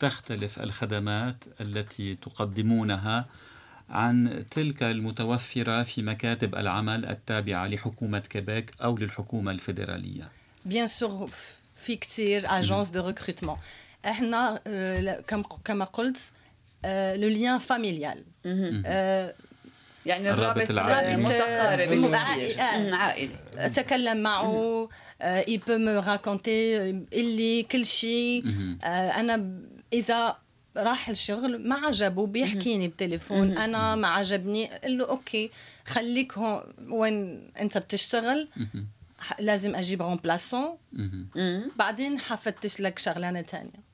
تختلف 0.01 0.59
الخدمات 0.59 1.45
التي 1.61 2.15
تقدمونها 2.15 3.27
عن 3.91 4.45
تلك 4.51 4.83
المتوفرة 4.83 5.83
في 5.83 6.03
مكاتب 6.03 6.55
العمل 6.55 7.07
التابعة 7.07 7.67
لحكومة 7.67 8.19
كيبيك 8.19 8.71
أو 8.83 8.97
للحكومة 8.97 9.51
الفيدرالية. 9.53 10.29
bien 10.65 10.87
sûr 10.87 11.31
في 11.75 11.97
كثير 11.97 12.43
agences 12.47 12.89
de 12.89 13.07
recrutement 13.07 13.57
إحنا 14.07 14.61
آه، 14.67 15.25
كما 15.65 15.85
قلت 15.85 16.33
le 17.15 17.29
lien 17.29 17.59
familial 17.59 18.25
يعني 20.07 20.31
الرابط 20.31 20.71
الرابط 20.71 20.71
العائلي. 20.71 21.13
آه، 21.13 21.17
متقارب 21.17 21.93
الرابط 21.93 22.15
كثير. 22.15 22.55
العائلي. 22.55 22.89
مم، 22.89 22.95
عائلي 22.95 23.35
أتكلم 23.55 24.23
معه 24.23 24.89
il 25.23 25.57
peut 25.57 25.79
me 25.79 25.91
raconter 26.01 26.77
اللي 27.13 27.63
كل 27.63 27.87
شيء. 27.87 28.45
أنا 28.85 29.61
إذا 29.93 30.37
راح 30.77 31.09
الشغل 31.09 31.69
ما 31.69 31.77
عجبه 31.77 32.27
بيحكيني 32.27 32.89
بالتليفون 32.89 33.59
أنا 33.59 33.95
ما 33.95 34.09
عجبني 34.09 34.67
قل 34.67 34.99
له 34.99 35.09
OK 35.09 35.51
خليك 35.87 36.39
هون 36.39 36.63
وين 36.89 37.51
أنت 37.61 37.79
بتشتغل 37.79 38.49
لازم 39.39 39.75
أجيب 39.75 40.03
رومبلاسون. 40.03 40.77
بعدين 41.77 42.19
حفتش 42.19 42.81
لك 42.81 42.99
شغلانة 42.99 43.41
تانية. 43.41 43.87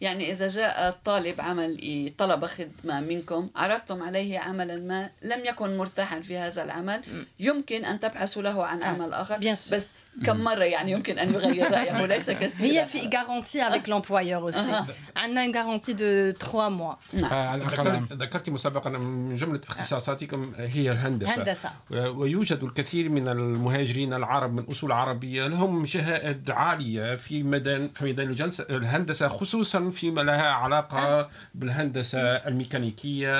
يعني 0.00 0.30
إذا 0.30 0.48
جاء 0.48 0.90
طالب 1.04 1.40
عمل 1.40 2.10
طلب 2.18 2.44
خدمة 2.46 3.00
منكم 3.00 3.50
عرضتم 3.56 4.02
عليه 4.02 4.38
عملا 4.38 4.76
ما 4.76 5.10
لم 5.22 5.44
يكن 5.44 5.76
مرتاحا 5.76 6.20
في 6.20 6.36
هذا 6.36 6.62
العمل 6.62 7.02
يمكن 7.40 7.84
أن 7.84 8.00
تبحثوا 8.00 8.42
له 8.42 8.64
عن 8.64 8.82
آه، 8.82 8.86
عمل 8.86 9.12
آخر. 9.12 9.38
بس 9.72 9.88
كم 10.24 10.36
مرة 10.36 10.64
يعني 10.64 10.92
يمكن 10.92 11.18
أن 11.18 11.34
يغير 11.34 11.70
رأيه 11.70 12.06
ليس 12.06 12.30
كثيرا 12.30 12.72
هي 12.72 12.86
في 12.86 12.98
garantie 12.98 13.60
avec 13.60 13.88
l'employeur 13.88 14.42
aussi. 14.42 14.92
عندنا 15.16 15.46
une 15.46 15.52
garantie 15.52 15.94
de 15.94 16.34
3 16.38 16.68
mois. 16.70 17.22
على 17.22 17.62
الأقل 17.62 17.88
عام. 17.88 18.08
ذكرت 18.10 18.22
ذكرت 18.22 18.50
مسبقا 18.50 18.90
من 18.90 19.36
جمله 19.36 19.60
اختصاصاتكم 19.68 20.52
هي 20.56 20.92
الهندسه 20.92 21.42
هندسة. 21.42 21.70
ويوجد 21.90 22.62
الكثير 22.62 23.08
من 23.08 23.28
المهاجرين 23.28 24.14
العرب 24.14 24.52
من 24.52 24.64
اصول 24.70 24.92
عربيه 24.92 25.46
لهم 25.46 25.86
شهائد 25.86 26.50
عاليه 26.50 27.16
في 27.16 27.42
ميدان 27.42 27.90
في 27.94 28.04
ميدان 28.04 28.30
الجلسه 28.30 28.66
الهندسه 28.70 29.28
خصوصا 29.28 29.90
فيما 29.90 30.20
لها 30.20 30.48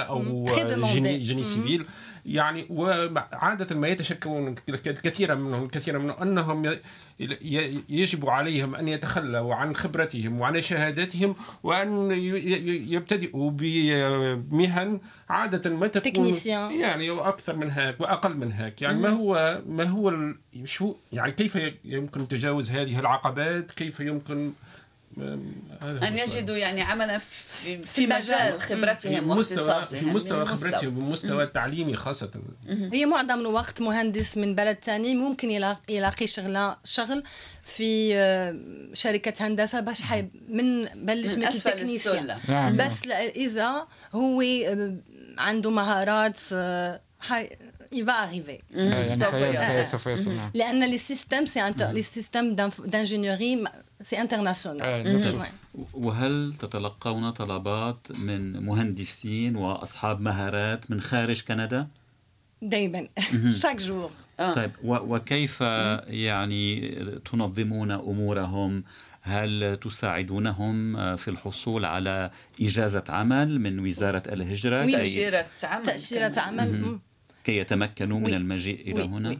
أو 0.02 0.46
Très 0.48 0.58
demandé. 0.60 0.86
جيني, 0.86 1.18
جيني 1.18 1.44
سيفيل 1.44 1.86
يعني 2.26 2.66
وعادة 2.70 3.76
ما 3.76 3.88
يتشكون 3.88 4.54
كثيرا 5.02 5.34
منهم 5.34 5.68
كثيرا 5.68 5.98
منهم 5.98 6.16
أنهم 6.22 6.76
يجب 7.88 8.28
عليهم 8.28 8.74
أن 8.74 8.88
يتخلوا 8.88 9.54
عن 9.54 9.76
خبرتهم 9.76 10.40
وعن 10.40 10.62
شهاداتهم 10.62 11.36
وأن 11.62 12.10
يبتدئوا 12.90 13.50
بمهن 13.54 15.00
عادة 15.28 15.70
ما 15.70 15.86
تكون. 15.86 16.32
يعني 16.80 17.10
أكثر 17.10 17.56
من 17.56 17.70
هيك 17.70 18.00
وأقل 18.00 18.36
من 18.36 18.52
هيك. 18.52 18.82
يعني 18.82 18.98
ما 18.98 19.08
هو 19.08 19.60
ما 19.66 19.84
هو 19.84 20.32
شو 20.64 20.94
يعني 21.12 21.32
كيف 21.32 21.58
يمكن 21.84 22.28
تجاوز 22.28 22.70
هذه 22.70 22.98
العقبات؟ 22.98 23.70
كيف 23.70 24.00
يمكن 24.00 24.52
السؤال. 25.18 26.18
يجدوا 26.18 26.56
يعني 26.56 26.82
عملا 26.82 27.18
في, 27.18 27.82
في 27.82 28.06
مجال. 28.06 28.60
خبرتهم 28.60 29.12
في 29.14 29.20
مستوى 29.20 29.58
واختصاصهم 29.58 30.00
في 30.00 30.06
مستوى 30.06 30.38
من 30.38 30.46
خبرتهم 30.46 30.98
والمستوى 30.98 31.42
التعليمي 31.44 31.96
خاصة 31.96 32.30
هي 32.92 33.06
معظم 33.06 33.40
الوقت 33.40 33.80
مهندس 33.80 34.36
من 34.36 34.54
بلد 34.54 34.76
تاني 34.76 35.14
ممكن 35.14 35.50
يلا- 35.50 35.76
يلاقي 35.88 36.26
شغله 36.26 36.76
شغل 36.84 37.22
في 37.64 38.14
آه، 38.16 38.56
شركة 38.94 39.46
هندسة 39.46 39.80
باش 39.80 40.02
حي 40.02 40.28
من 40.48 40.84
بلش 40.84 41.34
من 41.34 41.50
technicien. 41.50 41.84
السلم 42.30 42.38
نعم 42.48 42.76
بس 42.76 43.06
لا- 43.06 43.28
إذا 43.28 43.86
هو 44.14 44.42
آه، 44.42 44.96
عنده 45.38 45.70
مهارات 45.70 46.40
آه، 46.52 47.00
حي 47.20 47.48
il 47.96 48.04
va 48.04 48.16
arriver. 48.26 48.60
سوف 49.14 49.30
سي- 49.30 49.50
يصل. 49.50 49.84
سي- 49.84 49.96
يصل 50.10 50.26
les 51.94 52.02
systèmes 52.02 52.54
d'inf- 52.56 52.86
d'ingénierie 52.86 53.58
c'est 54.04 54.18
international. 54.18 54.82
آه، 54.82 55.02
نفس- 55.02 55.34
Ouais. 55.34 55.78
وهل 55.94 56.54
تتلقون 56.58 57.30
طلبات 57.30 58.12
من 58.12 58.62
مهندسين 58.64 59.56
وأصحاب 59.56 60.20
مهارات 60.20 60.90
من 60.90 61.00
خارج 61.00 61.42
كندا؟ 61.42 61.88
chaque 63.62 63.80
jour. 63.80 64.10
آه. 64.40 64.54
طيب 64.54 64.70
و- 64.84 65.14
وكيف 65.16 65.60
يعني 66.06 66.90
تنظمون 67.32 67.90
أمورهم؟ 67.90 68.84
هل 69.22 69.78
تساعدونهم 69.82 71.16
في 71.16 71.28
الحصول 71.28 71.84
على 71.84 72.30
إجازة 72.62 73.04
عمل 73.08 73.60
من 73.60 73.78
وزارة 73.86 74.22
الهجرة؟ 74.32 74.84
Oui. 74.84 74.92
كي, 74.92 74.96
تأشيرة 74.98 75.46
عمل. 75.62 75.82
تأشيرة 75.86 76.32
عمل 76.40 76.98
كي 77.46 77.56
يتمكنوا 77.58 78.20
من. 78.20 78.34
المجيء 78.34 78.92
إلى. 78.92 79.04
هنا؟ 79.04 79.36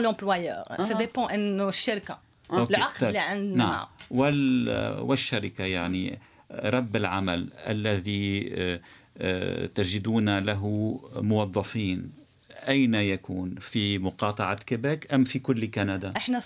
l'employeur 0.00 0.82
ça 0.82 0.90
أها. 0.90 0.98
dépend 1.06 1.32
إنه 1.32 1.68
الشركة 1.68 2.18
OK، 2.50 2.76
العقد 2.76 3.00
طيب. 3.00 3.08
اللي 3.08 3.18
عندنا 3.18 3.56
نعم 3.56 3.68
معه. 3.68 3.88
وال 4.10 4.68
والشركة 5.00 5.64
يعني 5.64 6.18
رب 6.50 6.96
العمل 6.96 7.48
الذي 7.66 8.50
آه، 8.54 8.80
آه، 9.18 9.66
تجدون 9.66 10.38
له 10.38 11.00
موظفين 11.16 12.23
أين 12.68 12.94
يكون؟ 12.94 13.54
في 13.54 13.98
مقاطعة 13.98 14.54
كيبيك 14.54 15.14
أم 15.14 15.24
في 15.24 15.38
كل 15.38 15.66
كندا؟ 15.66 16.12
إحنا 16.16 16.40
60% 16.40 16.44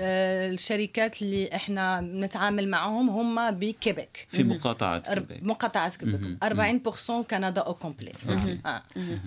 آه، 0.00 0.50
الشركات 0.50 1.22
اللي 1.22 1.54
إحنا 1.54 2.00
نتعامل 2.00 2.68
معهم 2.68 3.10
هم 3.10 3.50
بكيبيك. 3.50 4.26
في 4.30 4.44
مقاطعة 4.44 4.98
كيبيك. 5.14 5.42
مقاطعة 5.42 5.96
كيبيك. 5.96 6.38
40% 6.44 7.22
كندا 7.30 7.60
au 7.60 7.74
complet 7.74 8.12
آه. 8.66 8.82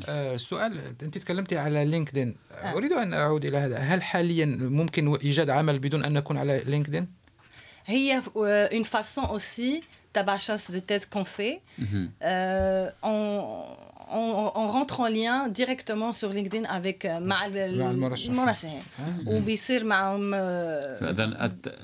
آه، 0.10 0.38
سؤال 0.38 0.80
أنت 1.04 1.18
تكلمتي 1.18 1.58
على 1.58 1.86
LinkedIn. 1.86 2.36
أريد 2.64 2.92
أن 2.94 3.14
أعود 3.14 3.46
إلى 3.46 3.58
هذا. 3.58 3.78
هل 3.78 4.04
حاليا 4.04 4.46
ممكن 4.60 5.16
إيجاد 5.16 5.50
عمل 5.50 5.80
بدون 5.80 6.06
أن 6.06 6.14
نكون 6.14 6.38
على 6.38 6.64
LinkedIn؟ 6.65 7.08
هي 7.86 8.22
une 8.36 8.84
façon 8.84 9.26
aussi 9.26 9.82
تبع 10.14 10.38
chasse 10.38 10.72
de 10.72 10.80
tête 10.80 11.08
qu'on 11.10 11.26
fait. 11.26 11.62
euh, 12.22 12.90
on, 13.04 13.44
on, 14.10 14.52
on 14.62 14.67
rentre 14.67 15.00
en 15.00 15.08
lien 15.08 15.48
directement 15.50 16.12
sur 16.13 16.30
LinkedIn 16.34 16.65
avec 16.65 17.06
مع 17.06 17.45
ال- 17.45 17.80
مع 17.80 17.91
المرشحين. 17.91 18.32
المرشحين 18.32 18.82
وبيصير 19.28 19.84
معهم 19.84 20.34
الت- 20.34 21.76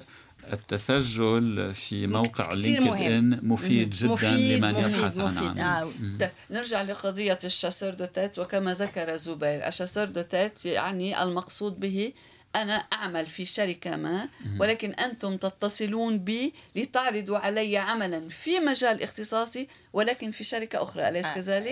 التسجل 0.54 1.74
في 1.74 2.08
موقع 2.08 2.54
LinkedIn 2.54 3.40
مفيد 3.44 3.90
جدا 3.90 4.08
مفيد 4.14 4.52
لمن 4.64 4.74
مفيد 4.74 4.90
يبحث 4.96 5.20
عن 5.20 5.26
مفيد. 5.36 5.60
عمل. 5.60 5.60
آه. 5.62 5.92
طيب. 6.20 6.30
نرجع 6.52 6.82
لقضية 6.82 7.40
ال 7.44 7.49
chasseur 7.49 7.94
de 7.94 8.06
têtes 8.06 8.40
وكما 8.40 8.74
ذكر 8.74 9.16
زبير 9.16 9.68
ال 9.68 9.72
chasseur 9.72 10.06
de 10.06 10.22
têtes 10.22 10.66
يعني 10.66 11.24
المقصود 11.24 11.80
به 11.80 12.14
أنا 12.56 12.74
أعمل 12.74 13.26
في 13.26 13.46
شركة 13.46 13.96
ما 13.96 14.30
ولكن 14.60 14.92
أنتم 14.92 15.38
تتصلون 15.38 16.18
بي 16.18 16.54
لتعرضوا 16.76 17.38
علي 17.38 17.78
عملا 17.78 18.30
في 18.30 18.60
مجال 18.60 19.04
اختصاصي 19.04 19.68
ولكن 19.94 20.32
في 20.32 20.44
شركة 20.44 20.84
أخرى 20.84 21.10
أليس 21.10 21.26
آه، 21.26 21.36
كذلك؟ 21.36 21.72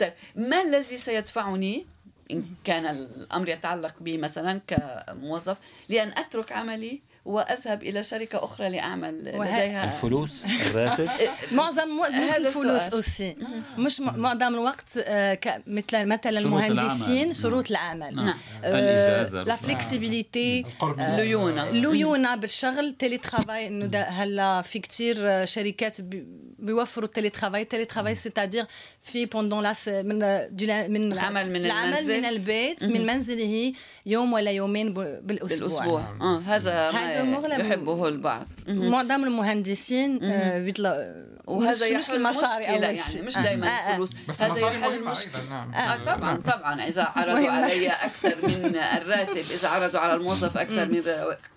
طيب 0.00 0.12
ما 0.36 0.62
الذي 0.62 0.98
سيدفعني 0.98 1.86
إن 2.30 2.44
كان 2.64 2.86
الأمر 2.86 3.48
يتعلق 3.48 3.94
بي 4.00 4.18
مثلا 4.18 4.60
كموظف 4.66 5.56
لأن 5.88 6.08
أترك 6.08 6.52
عملي؟ 6.52 7.00
وأذهب 7.26 7.82
إلى 7.82 8.02
شركة 8.02 8.44
أخرى 8.44 8.68
لأعمل 8.68 9.32
وه- 9.34 9.44
لديها. 9.44 9.84
الفلوس 9.84 10.44
الراتب؟ 10.66 11.08
معظم 11.52 11.88
مش 12.00 12.30
هذا 12.30 12.48
الفلوس. 12.48 12.82
أوسي. 12.82 13.36
مش 13.78 14.00
م- 14.00 14.18
معظم 14.18 14.54
الوقت 14.54 14.88
آه، 14.98 15.34
ك- 15.34 15.62
مثل 15.66 16.06
مثلا 16.06 16.40
شروط 16.40 16.52
المهندسين 16.62 17.18
العمل. 17.22 17.36
شروط 17.36 17.70
العمل. 17.70 18.14
نعم. 18.16 18.34
آه، 18.64 18.78
الإجازة. 18.78 19.42
la 19.42 19.56
flexibilité 19.56 20.64
من 20.82 21.16
ليونة. 21.16 21.70
ليونة 21.70 22.34
بالشغل 22.36 22.92
télétravail 22.98 23.66
انه 23.66 23.98
هلا 23.98 24.62
في 24.62 24.78
كتير 24.78 25.16
آه، 25.30 25.44
شركات 25.44 26.00
بي- 26.00 26.26
بيوفروا 26.58 27.06
ال 27.06 27.30
télétravail 27.30 27.64
télétravail 27.64 28.14
c'est-à-dire 28.14 28.64
في 29.02 29.26
pendant 29.26 29.62
la 29.62 29.75
s- 29.75 29.88
من 29.88 30.18
لا- 30.18 30.88
من 30.88 31.12
العمل 31.12 31.50
من 31.52 31.66
العمل 31.66 31.88
المنزل. 31.88 32.18
من 32.18 32.24
البيت 32.24 32.84
من 32.84 33.06
منزله 33.06 33.72
يوم 34.06 34.32
ولا 34.32 34.50
يومين 34.50 34.92
ب- 34.94 35.26
بالأسبوع. 35.26 35.58
بالأسبوع. 35.58 36.00
آه 36.20 36.38
هذا 36.40 36.90
هذا 36.90 37.22
ما 37.24 37.38
مغلب. 37.38 37.60
يحبه 37.60 38.08
البعض. 38.08 38.46
معظم 38.68 39.24
المهندسين 39.24 40.24
آه، 40.24 40.58
بيطلع 40.58 41.14
وهذا 41.46 41.70
مش, 41.70 42.04
مش 42.04 42.08
يحل 42.08 42.16
المصاري 42.16 42.60
مشكلة 42.60 42.74
اول 42.74 42.82
يعني 42.82 43.22
مش 43.26 43.38
آه، 43.38 43.42
دائما 43.42 43.66
آه، 43.66 43.70
آه. 43.70 43.90
الفلوس. 43.90 44.12
بس 44.28 44.42
هذا 44.42 44.52
المصاري 44.52 44.76
يحل 44.78 44.92
أيضا 44.92 45.48
نعم. 45.48 45.72
آه 45.74 45.96
طبعا 45.96 46.36
طبعا. 46.36 46.84
إذا 46.88 47.02
عرضوا. 47.16 47.50
علي 47.50 47.88
أكثر 47.88 48.34
من 48.48 48.76
الراتب 48.76 49.44
إذا 49.50 49.68
عرضوا 49.68 50.00
على 50.00 50.14
الموظف 50.14 50.56
أكثر 50.58 50.86
من 50.88 51.02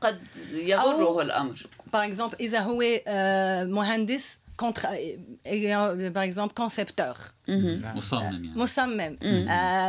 قد 0.02 0.20
يغره 0.54 1.18
أو- 1.18 1.22
الأمر. 1.22 1.68
par 1.94 2.06
exemple 2.06 2.36
إذا 2.40 2.60
هو 2.60 2.84
آه، 3.08 3.64
مهندس 3.64 4.38
كونتر 4.60 4.82
par 6.10 6.24
exemple 6.24 6.54
concepteur 6.54 7.16
مصمم 7.98 8.22
يعني 8.22 8.52
مصمم 8.56 9.18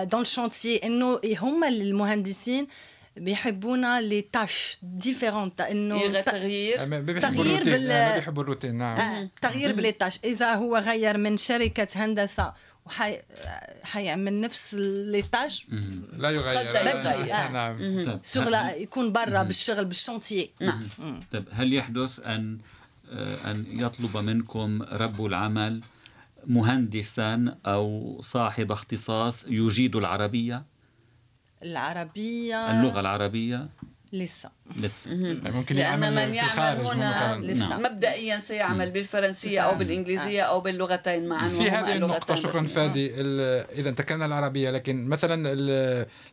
dans 0.05 0.21
ال 0.21 0.27
chantier 0.27 0.77
انه 0.77 1.21
هم 1.41 1.65
المهندسين 1.65 2.67
بيحبونا 3.17 4.01
les 4.01 4.23
tâches 4.23 4.79
différentes 4.83 5.61
انه 5.61 6.03
تغيير 6.21 6.81
تغيير 7.21 7.65
بال- 7.65 7.89
ما 7.89 8.17
بيحبوا 8.17 8.43
الروتين 8.43 8.75
نعم 8.75 9.29
تغيير 9.43 9.73
بلي 9.73 9.93
تاش 9.93 10.19
اذا 10.25 10.55
هو 10.55 10.77
غير 10.77 11.19
من 11.19 11.37
شركه 11.37 11.89
هندسه 11.95 12.53
وحي 12.87 13.19
حيعمل 13.83 14.41
نفس 14.41 14.75
لي 14.75 15.23
تاش 15.23 15.67
لا 16.17 16.31
يغير 16.31 16.73
لا 16.73 17.01
يغير. 18.37 18.83
يكون 18.83 19.13
برا 19.13 19.43
بالشغل 19.43 19.85
بالشانتيي 19.85 20.51
نعم 20.61 20.89
طيب 21.33 21.49
هل 21.53 21.73
يحدث 21.75 22.21
أن 22.27 22.59
آه، 22.59 22.80
أن 23.45 23.65
يطلب 23.71 24.17
منكم 24.17 24.83
رب 24.83 25.25
العمل 25.25 25.81
مهندسا 26.47 27.57
أو 27.67 28.19
صاحب 28.23 28.73
اختصاص 28.73 29.45
يجيد 29.49 29.97
العربية؟ 29.97 30.65
العربية. 31.63 32.71
اللغة 32.71 33.01
العربية. 33.01 33.69
لسه. 34.13 34.51
لسه. 34.77 35.11
يعني 35.11 35.51
ممكن 35.51 35.75
لأن 35.77 35.85
يعمل 36.03 36.15
من 36.29 36.35
يعمل 36.35 36.87
هنا. 36.87 37.39
لسه. 37.43 37.69
نعم. 37.69 37.83
مبدئيا 37.83 38.39
سيعمل 38.39 38.91
بالفرنسية 38.91 39.61
أو 39.61 39.75
بالإنجليزية 39.79 40.43
أو 40.43 40.61
باللغتين. 40.61 41.29
معا 41.29 41.49
في 41.49 41.71
هذه 41.71 41.97
النقطة 41.97 42.35
شكرا 42.35 42.51
الرسمية. 42.61 42.67
فادي 42.89 43.15
إذا 43.81 43.91
تكلمنا 43.91 44.27
العربية 44.27 44.71
لكن 44.71 45.07
مثلا 45.09 45.55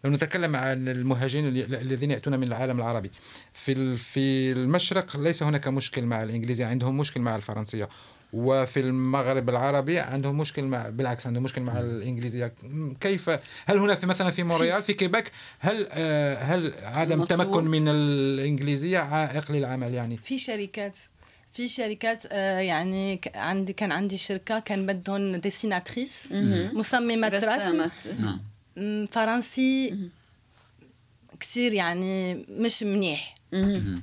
لو 0.03 0.11
نتكلم 0.11 0.55
عن 0.55 0.87
المهاجرين 0.87 1.47
ال- 1.47 1.75
الذين 1.75 2.11
يأتون 2.11 2.39
من 2.39 2.47
العالم 2.47 2.77
العربي 2.77 3.11
في 3.53 3.95
في 3.95 4.51
المشرق 4.51 5.17
ليس 5.17 5.43
هناك 5.43 5.67
مشكل 5.67 6.01
مع 6.05 6.23
الإنجليزية 6.23 6.65
عندهم 6.65 6.97
مشكل 6.97 7.21
مع 7.21 7.35
الفرنسية. 7.35 7.89
وفي 8.37 8.79
المغرب 8.79 9.49
العربي 9.49 9.99
عندهم 9.99 10.37
مشكل 10.37 10.63
مع 10.63 10.89
بالعكس 10.89 11.27
عندهم 11.27 11.43
مشكل 11.43 11.61
مع 11.61 11.79
الإنجليزية. 11.79 12.53
كيف 13.01 13.29
هل 13.65 13.77
هنا 13.77 13.95
في 13.95 14.05
مثلا 14.05 14.29
في 14.29 14.43
مونريال 14.43 14.83
في 14.83 14.93
كيباك 14.93 15.31
هل 15.59 15.87
آه، 15.91 16.35
هل 16.35 16.73
عدم. 16.83 17.21
التمكن 17.21 17.63
من 17.63 17.87
الإنجليزية 17.87 18.99
عائق 18.99 19.51
للعمل 19.51 19.93
يعني؟ 19.93 20.17
في 20.17 20.37
شركات 20.37 20.97
في 21.51 21.67
شركات 21.67 22.23
آه، 22.31 22.59
يعني 22.59 23.21
عندي 23.35 23.73
كان 23.73 23.91
عندي 23.91 24.17
شركة 24.17 24.59
كان 24.59 24.85
بدهم 24.85 25.35
dessinatrice 25.35 26.27
مصممة 26.73 27.27
رسم 27.27 27.89
نعم 28.19 28.41
فرنسي. 29.11 29.97
كثير 31.39 31.73
يعني 31.73 32.33
مش 32.49 32.83
منيح. 32.83 33.36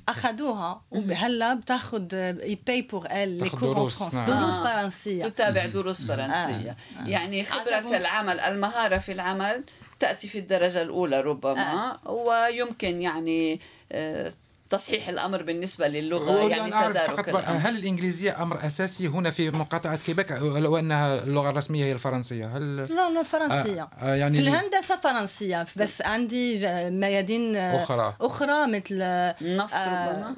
أخذوها 0.09 0.83
وهلا 0.91 1.55
بتاخذ 1.55 2.03
يباي 2.43 2.83
pour 2.83 3.07
elle 3.11 3.29
les 3.39 3.51
cours 3.51 3.69
en 3.69 3.75
دروس، 3.75 4.03
آه. 4.03 4.83
فرنسية. 4.83 5.29
تتابع 5.29 5.67
دروس 5.67 6.07
فرنسية. 6.07 6.77
آه. 7.01 7.05
يعني 7.07 7.45
خبرة 7.45 7.75
عجبهم. 7.75 7.95
العمل 7.95 8.41
المهارة 8.41 8.99
في 8.99 9.13
العمل 9.13 9.65
تأتي 10.01 10.29
في 10.29 10.39
الدرجة 10.39 10.83
الأولى 10.83 11.21
ربما 11.21 11.99
ويمكن 12.11 13.01
يعني 13.01 13.61
آه، 13.93 14.33
تصحيح 14.77 15.09
الأمر 15.09 15.43
بالنسبة 15.43 15.89
للغة 15.89 16.41
أريد 16.41 16.51
يعني 16.51 16.71
تدارك 16.71 17.29
هل 17.49 17.77
الإنجليزية 17.77 18.43
أمر 18.43 18.67
أساسي 18.67 19.07
هنا 19.07 19.31
في 19.31 19.51
مقاطعة 19.51 19.97
كيباك 19.97 20.33
لو 20.43 20.79
أنها 20.79 21.15
اللغة 21.19 21.51
الرسمية 21.51 21.85
هي 21.85 21.93
الفرنسية 21.93 22.57
هل 22.57 22.77
لا 22.77 23.11
لا 23.11 23.23
فرنسيه 23.23 23.83
آه، 23.83 23.89
آه، 24.03 24.15
يعني 24.15 24.37
في 24.37 24.43
الهندسة 24.43 24.97
فرنسية 24.97 25.67
بس 25.77 26.03
عندي 26.03 26.61
ميادين 26.91 27.57
آه، 27.57 27.83
أخرى. 27.83 28.15
أخرى 28.21 28.67
مثل 28.67 29.03
النفط 29.43 29.75
ربما؟ 29.75 30.37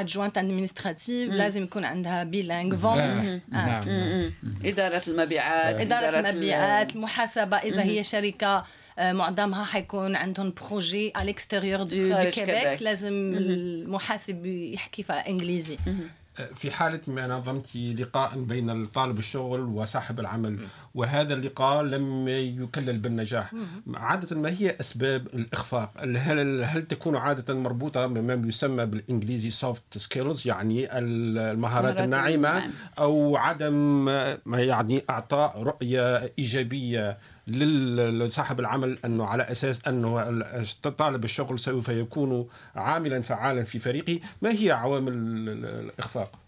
adjointe 0.00 0.38
administrative 0.38 1.32
لازم 1.32 1.62
يكون 1.62 1.84
عندها 1.84 2.24
bilingue 2.24 2.72
آه، 2.74 2.76
ventes 2.76 3.42
نعم. 3.48 3.88
نعم. 3.88 4.32
إدارة 4.64 5.02
المبيعات 5.08 5.80
ال- 5.80 5.92
المبيعات 5.92 6.96
المحاسبة 6.96 7.56
إذا 7.56 7.82
هي 7.82 8.04
شركة 8.04 8.46
آه، 8.56 8.64
معظمها 8.98 9.64
حيكون 9.64 10.16
عندهم 10.16 10.52
projets 10.62 11.12
على 11.16 11.24
ال 11.24 11.30
extérieur 11.30 11.82
du 11.82 12.16
Québec. 12.30 12.82
لازم 12.82 13.34
المحاسب 13.36 14.46
يحكي 14.46 15.02
فيها 15.02 15.28
إنجليزي. 15.28 15.78
في 16.54 16.70
حالة 16.70 17.00
ما 17.06 17.26
نظمت 17.26 17.76
لقاء 17.76 18.38
بين 18.38 18.86
طالب 18.86 19.18
الشغل 19.18 19.60
وصاحب 19.60 20.20
العمل 20.20 20.58
وهذا 20.94 21.34
اللقاء 21.34 21.82
لم 21.82 22.28
يكلل 22.28 22.98
بالنجاح. 22.98 23.52
عادة 23.94 24.36
ما 24.36 24.48
هي 24.48 24.76
أسباب 24.80 25.26
الإخفاق؟ 25.26 25.92
هل, 26.00 26.64
هل 26.64 26.86
تكون 26.86 27.16
عادة 27.16 27.54
مربوطة 27.54 28.06
بما 28.06 28.48
يسمى 28.48 28.86
بالإنجليزي 28.86 29.50
soft 29.50 29.98
skills 29.98 30.46
يعني 30.46 30.98
المهارات 30.98 31.58
مهارات 31.58 32.00
الناعمة. 32.00 32.70
أو 32.98 33.36
عدم 33.36 34.04
ما 34.46 34.60
يعني 34.60 35.02
إعطاء 35.10 35.62
رؤية 35.62 36.32
إيجابية 36.38 37.18
لصاحب 37.46 38.60
العمل 38.60 38.98
أنه 39.04 39.26
على 39.26 39.42
أساس 39.42 39.80
أنه 39.88 40.22
ال- 40.28 40.96
طالب 40.96 41.24
الشغل 41.24 41.58
سوف 41.58 41.88
يكون 41.88 42.48
عاملا 42.76 43.22
فعالا 43.22 43.64
في 43.64 43.78
فريقه 43.78 44.20
ما 44.42 44.50
هي 44.52 44.70
عوامل 44.70 45.12
ال- 45.12 45.64
الإخفاق؟ 45.90 46.38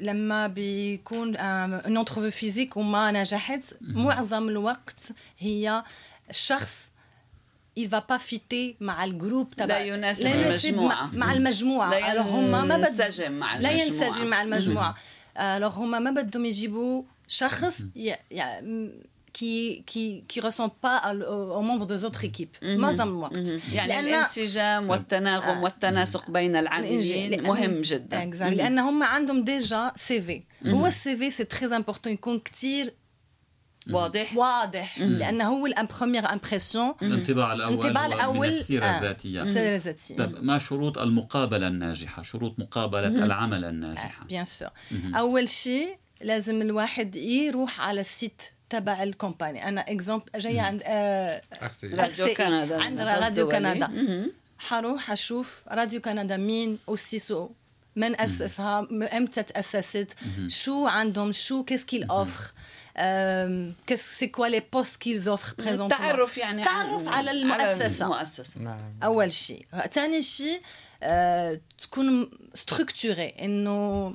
لما 0.00 0.46
بيكون 0.46 1.36
une 1.36 1.96
entrevue 1.96 2.30
physique 2.30 2.76
وما 2.76 3.12
نجحت 3.12 3.62
معظم 3.80 4.48
الوقت 4.48 5.00
هي 5.38 5.84
الشخص 6.30 6.90
il 7.80 7.88
va 7.88 8.00
pas 8.12 8.18
fitter 8.30 8.74
مع 8.80 9.04
ال 9.04 9.11
groupe 9.11 9.50
تبع 9.50 9.64
لا 9.64 9.80
يناسب 9.80 10.26
لا 10.26 10.34
المجموعة. 10.48 11.06
مع, 11.14 11.32
المجموعة 11.32 11.90
لا 11.90 12.14
Alors 12.14 12.26
هما 12.26 12.64
ما 12.64 12.74
ينسجم 12.74 13.32
مع 13.32 13.56
لا 13.58 13.70
المجموعة. 13.70 14.06
ينسجم 14.06 14.26
مع 14.26 14.42
المجموعة 14.42 14.94
alors 15.36 15.62
هما 15.78 15.98
ما 15.98 16.10
بدهم 16.10 16.44
يجيبوا 16.44 17.02
شخص. 17.28 17.82
Qui 19.38 19.82
qui 19.90 20.04
qui 20.30 20.38
ressent 20.46 20.70
pas 20.84 20.96
al- 21.08 21.22
aux 21.34 21.48
aux 21.58 21.62
membres 21.68 21.86
des 21.86 22.04
autres 22.04 22.24
équipes. 22.24 22.56
معظم 22.62 23.08
الوقت 23.08 23.48
يعني 23.72 24.00
الانسجام 24.00 24.90
والتناغم 24.90 25.48
آه. 25.58 25.62
والتناسق 25.62 26.30
بين 26.30 26.56
العاملين. 26.56 27.42
مهم 27.42 27.80
جدا. 27.80 28.24
لأن 28.50 28.78
هم 28.78 29.02
عندهم 29.02 29.44
déjà 29.44 29.92
CV 29.96 30.42
هو 30.66 30.86
ال 30.86 31.16
CV 31.16 31.30
c'est 31.30 31.44
très 31.44 31.76
important 31.76 32.12
يكون 32.12 32.38
كتير. 32.38 32.94
واضح. 33.90 34.36
واضح. 34.36 34.98
لأن 34.98 35.40
هو 35.42 35.66
ال 35.66 35.71
une 35.71 35.86
première 35.86 36.32
impression 36.32 36.94
الانطباع 37.02 37.52
الأول 37.52 37.74
الانطباع 37.74 38.06
الأول. 38.06 38.48
السيرة 38.48 38.84
آه، 38.86 38.98
الذاتية. 38.98 39.42
السيرة 39.42 39.76
الذاتية. 39.76 40.16
طيب 40.16 40.44
ما 40.44 40.58
شروط 40.58 40.98
المقابلة 40.98 41.68
الناجحة؟ 41.68 42.22
شروط 42.22 42.58
مقابلة 42.58 43.06
العمل 43.06 43.64
الناجحة. 43.64 44.24
bien 44.26 44.44
sûr 44.44 44.68
أول 45.16 45.48
شيء 45.48 45.98
لازم 46.20 46.62
الواحد 46.62 47.16
يروح 47.16 47.80
على 47.80 48.00
ال 48.00 48.08
site 48.08 48.42
تبع 48.72 49.02
ال 49.02 49.08
compagnie. 49.08 49.68
أنا 49.68 49.80
exemple 49.80 50.24
جاية 50.36 50.60
عند 50.60 50.82
آه. 50.84 51.42
راديو. 51.84 52.34
كندا 52.34 52.82
عند 52.82 53.00
راديو. 53.00 53.48
كندا. 53.48 54.26
حروح 54.58 55.10
أشوف 55.10 55.64
راديو 55.68 56.00
كندا 56.00 56.36
مين 56.36 56.78
اسسوا 56.88 57.48
من 57.96 58.20
أسسها؟ 58.20 58.88
إمتى 59.16 59.42
تاسست 59.42 60.16
شو 60.46 60.86
عندهم؟ 60.86 61.32
شو؟ 61.32 61.64
qu'est-ce 61.64 61.84
qu'ils 61.84 62.04
offrent 62.10 62.52
qu'est-ce 63.86 64.18
c'est 64.18 64.26
quoi 64.26 64.46
les 64.46 64.62
postes 64.72 64.96
qu'ils 64.96 65.28
offrent 65.28 65.54
présentement 65.58 65.88
تعرف 65.88 66.38
يعني 66.38 66.64
تعرف 66.64 67.08
عن- 67.08 67.14
على 67.14 67.30
المؤسسة. 67.30 68.04
المؤسسة. 68.04 68.60
نعم. 68.60 68.78
أول 69.04 69.32
شيء. 69.32 69.66
ثاني 69.92 70.22
شيء 70.22 70.60
آه، 71.02 71.60
تكون 71.82 72.30
structuré 72.54 73.28
إنه 73.28 74.14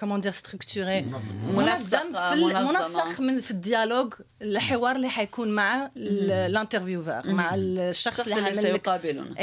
comment 0.00 0.20
dire 0.20 0.32
structuré. 0.32 1.06
منسق 1.44 3.20
من 3.20 3.40
في 3.40 3.50
ال 3.50 3.57
dialogue 3.57 4.14
الحوار 4.42 4.96
اللي 4.96 5.08
حيكون 5.08 5.48
مع 5.54 5.90
ال 5.96 6.06
intervieweur 6.06 7.22
مع 7.32 7.54
الشخص 7.54 8.32
اللي 8.32 8.48
لك- 8.50 8.54
سيقابلنا. 8.54 9.34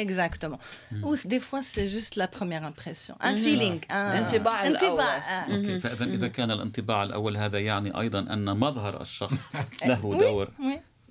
Ou 1.03 1.15
des 1.15 1.39
fois, 1.39 1.61
c'est 1.61 1.87
juste 1.87 2.15
la 2.15 2.27
première 2.27 2.63
impression. 2.71 3.13
Un 3.21 3.35
feeling. 3.35 3.79
Un... 3.91 3.93
انطباع. 3.93 4.67
انطباع. 4.67 5.47
فإذا 5.79 6.05
إذا 6.05 6.27
كان 6.27 6.51
الانطباع 6.51 7.03
الأول 7.03 7.37
هذا 7.37 7.59
يعني 7.59 7.99
أيضا 7.99 8.19
أن 8.19 8.57
مظهر 8.57 9.01
الشخص 9.01 9.49
له 9.85 10.17
دور 10.19 10.49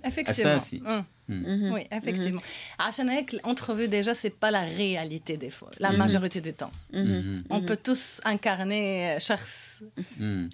Oui, 0.03 0.07
effectivement. 0.07 0.29
أساسي. 0.57 0.79
Hum. 0.79 1.03
Oui, 1.73 1.83
effectivement. 1.91 2.41
عشان 2.79 3.09
هيك 3.09 3.35
l'entrevue 3.35 3.87
déjà 3.87 4.13
c'est 4.13 4.35
pas 4.43 4.51
la 4.51 4.61
réalité 4.61 5.37
des 5.37 5.49
fois, 5.49 5.71
la 5.79 5.89
majorité 5.91 6.39
du 6.41 6.53
temps. 6.53 6.71
On 7.49 7.61
peut 7.61 7.77
tous 7.87 8.21
incarner 8.25 9.15
شخص 9.19 9.81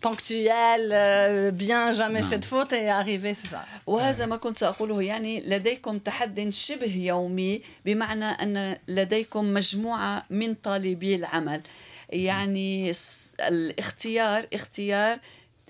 ponctuel, 0.02 0.84
euh, 0.92 1.52
bien, 1.52 1.92
jamais 1.94 2.24
fait 2.30 2.40
de 2.40 2.46
faute 2.46 2.74
et 2.74 2.90
arriver 2.90 3.34
c'est 3.34 3.48
ça. 3.56 3.64
وهذا 3.88 4.26
ما 4.26 4.36
كنت 4.38 4.58
سأقوله 4.58 5.02
يعني 5.02 5.42
لديكم 5.42 5.98
تحد 6.00 6.50
شبه 6.50 6.96
يومي 6.96 7.62
بمعنى 7.86 8.26
أن 8.26 8.78
لديكم 8.88 9.54
مجموعة 9.54 10.26
من 10.30 10.54
طالبي 10.54 11.16
العمل 11.16 11.62
يعني 12.10 12.94
س- 12.94 13.36
الاختيار 13.40 14.48
اختيار 14.54 15.20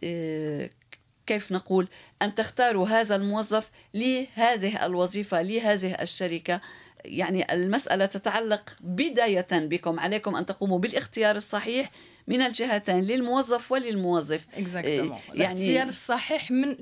آه، 0.03 0.69
كيف 1.26 1.52
نقول 1.52 1.88
أن 2.22 2.34
تختاروا 2.34 2.88
هذا 2.88 3.16
الموظف 3.16 3.70
لهذه 3.94 4.86
الوظيفة 4.86 5.42
لهذه 5.42 5.94
الشركة؟ 5.94 6.60
يعني 7.04 7.52
المسألة 7.52 8.06
تتعلق 8.06 8.76
بداية 8.80 9.46
بكم. 9.52 10.00
عليكم 10.00 10.36
أن 10.36 10.46
تقوموا 10.46 10.78
بالاختيار 10.78 11.36
الصحيح 11.36 11.90
من 12.26 12.42
الجهتين 12.42 13.04
للموظف 13.04 13.72
وللموظف. 13.72 14.46
اكزاكتومون 14.54 15.12
إيه، 15.12 15.34
الاختيار 15.34 15.88
الصحيح 15.88 16.50
من 16.50 16.76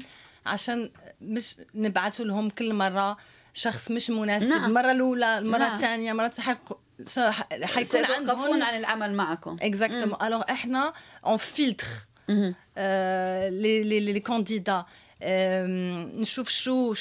عشان 0.46 0.90
مش 1.20 1.56
نبعثوا 1.74 2.24
لهم 2.24 2.50
كل 2.50 2.74
مرة 2.74 3.16
شخص 3.54 3.90
مش 3.90 4.10
مناسب. 4.10 4.48
نعم. 4.48 4.64
المرة 4.64 4.92
الأولى 4.92 5.38
المرة 5.38 5.58
نعم. 5.58 5.74
الثانية 5.74 6.12
مرة 6.12 6.32
حيكون 6.38 6.76
حيكون 7.64 8.04
عندهم 8.04 8.62
عن 8.62 8.78
العمل 8.78 9.14
معكم. 9.14 9.56
Exactement. 9.56 10.16
Alors, 10.16 10.50
إحنا 10.50 10.92
euh, 12.30 13.50
les, 13.50 14.20
candidats 14.20 14.86
نشوف 15.22 16.48
شو 16.48 16.94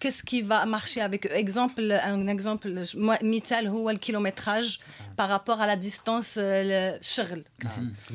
qu'est-ce 0.00 0.22
qui 0.22 0.44
va 0.44 0.64
marcher 0.64 1.06
avec 1.06 1.26
exemple 1.26 1.92
un 1.92 2.28
exemple 2.28 2.86
مثال 3.22 3.66
هو 3.66 3.90
ال 3.90 3.97
kilométrage 3.97 4.78
par 5.18 5.29
rapport 5.29 5.56
à 5.56 5.63
la 5.63 5.76
distance 5.76 6.34
الشغل 6.38 7.44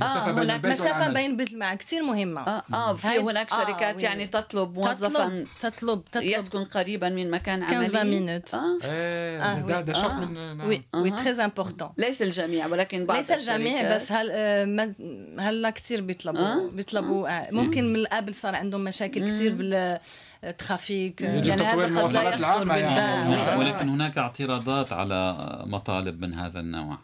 آه 0.02 0.32
بين 0.32 0.39
هناك 0.39 0.65
مسافه. 0.65 1.08
بين 1.08 1.38
بيت 1.38 1.52
المع 1.52 1.76
كثير 1.76 2.04
مهمه 2.04 2.41
آه 2.41 2.63
آه 2.74 2.96
في 2.96 3.08
هناك 3.08 3.50
شركات. 3.50 4.04
يعني 4.04 4.28
تطلب 4.28 4.76
موظفا 4.76 5.46
تطلب 5.60 6.06
تطلب 6.12 6.24
يسكن 6.24 6.63
قريبا 6.63 7.10
من 7.10 7.32
مكان 7.32 7.68
15. 7.68 7.98
آه 8.54 8.78
إيه 8.84 9.41
آه، 9.41 9.60
ده 9.62 9.78
oui. 9.78 9.84
ده 9.84 9.94
شرط 9.94 10.12
آه. 10.12 10.26
من. 10.26 10.62
oui 10.62 10.82
oui. 10.93 11.12
très 11.12 11.45
important 11.45 11.89
ليس 11.98 12.22
الجميع 12.22 12.68
ولكن 12.68 13.06
بعض 13.06 13.18
ليس 13.18 13.32
الجميع. 13.32 13.96
بس 13.96 14.12
هل 14.12 14.30
آه، 14.32 14.94
هلا 15.39 15.70
كثير 15.70 16.02
بيطلبوا 16.02 16.41
آه. 16.41 16.70
بيطلبوا 16.74 17.30
آه، 17.30 17.52
ممكن 17.52 17.94
من 17.94 18.06
قبل 18.06 18.36
صار 18.36 18.56
عندهم 18.56 18.84
مشاكل 18.84 19.28
كثير 19.28 19.44
بال 19.54 19.95
trafic 19.95 21.21
يجب 21.21 21.47
يعني 21.47 21.62
هذا 21.62 22.01
قد 22.01 22.12
لا 22.12 22.29
يخطر 22.29 22.67
يعني. 22.67 23.60
ولكن 23.60 23.89
هناك 23.89 24.17
اعتراضات 24.17 24.93
على 24.93 25.38
مطالب 25.65 26.21
من 26.21 26.36
هذا 26.36 26.60
النوع 26.60 26.97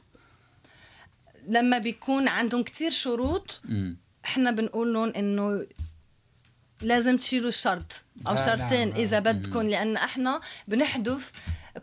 لما 1.47 1.77
بيكون 1.77 2.27
عندهم 2.27 2.63
كثير 2.63 2.91
شروط. 2.91 3.61
إحنا 4.25 4.51
بنقول 4.51 4.93
لهم 4.93 5.13
إنه 5.15 5.65
لازم 6.81 7.17
تشيلوا 7.17 7.51
شرط 7.51 8.05
أو 8.27 8.35
شرطين. 8.35 8.93
إذا 8.93 9.19
بدكم 9.19 9.61
لأن 9.61 9.95
إحنا 9.95 10.41
بنحذف 10.67 11.31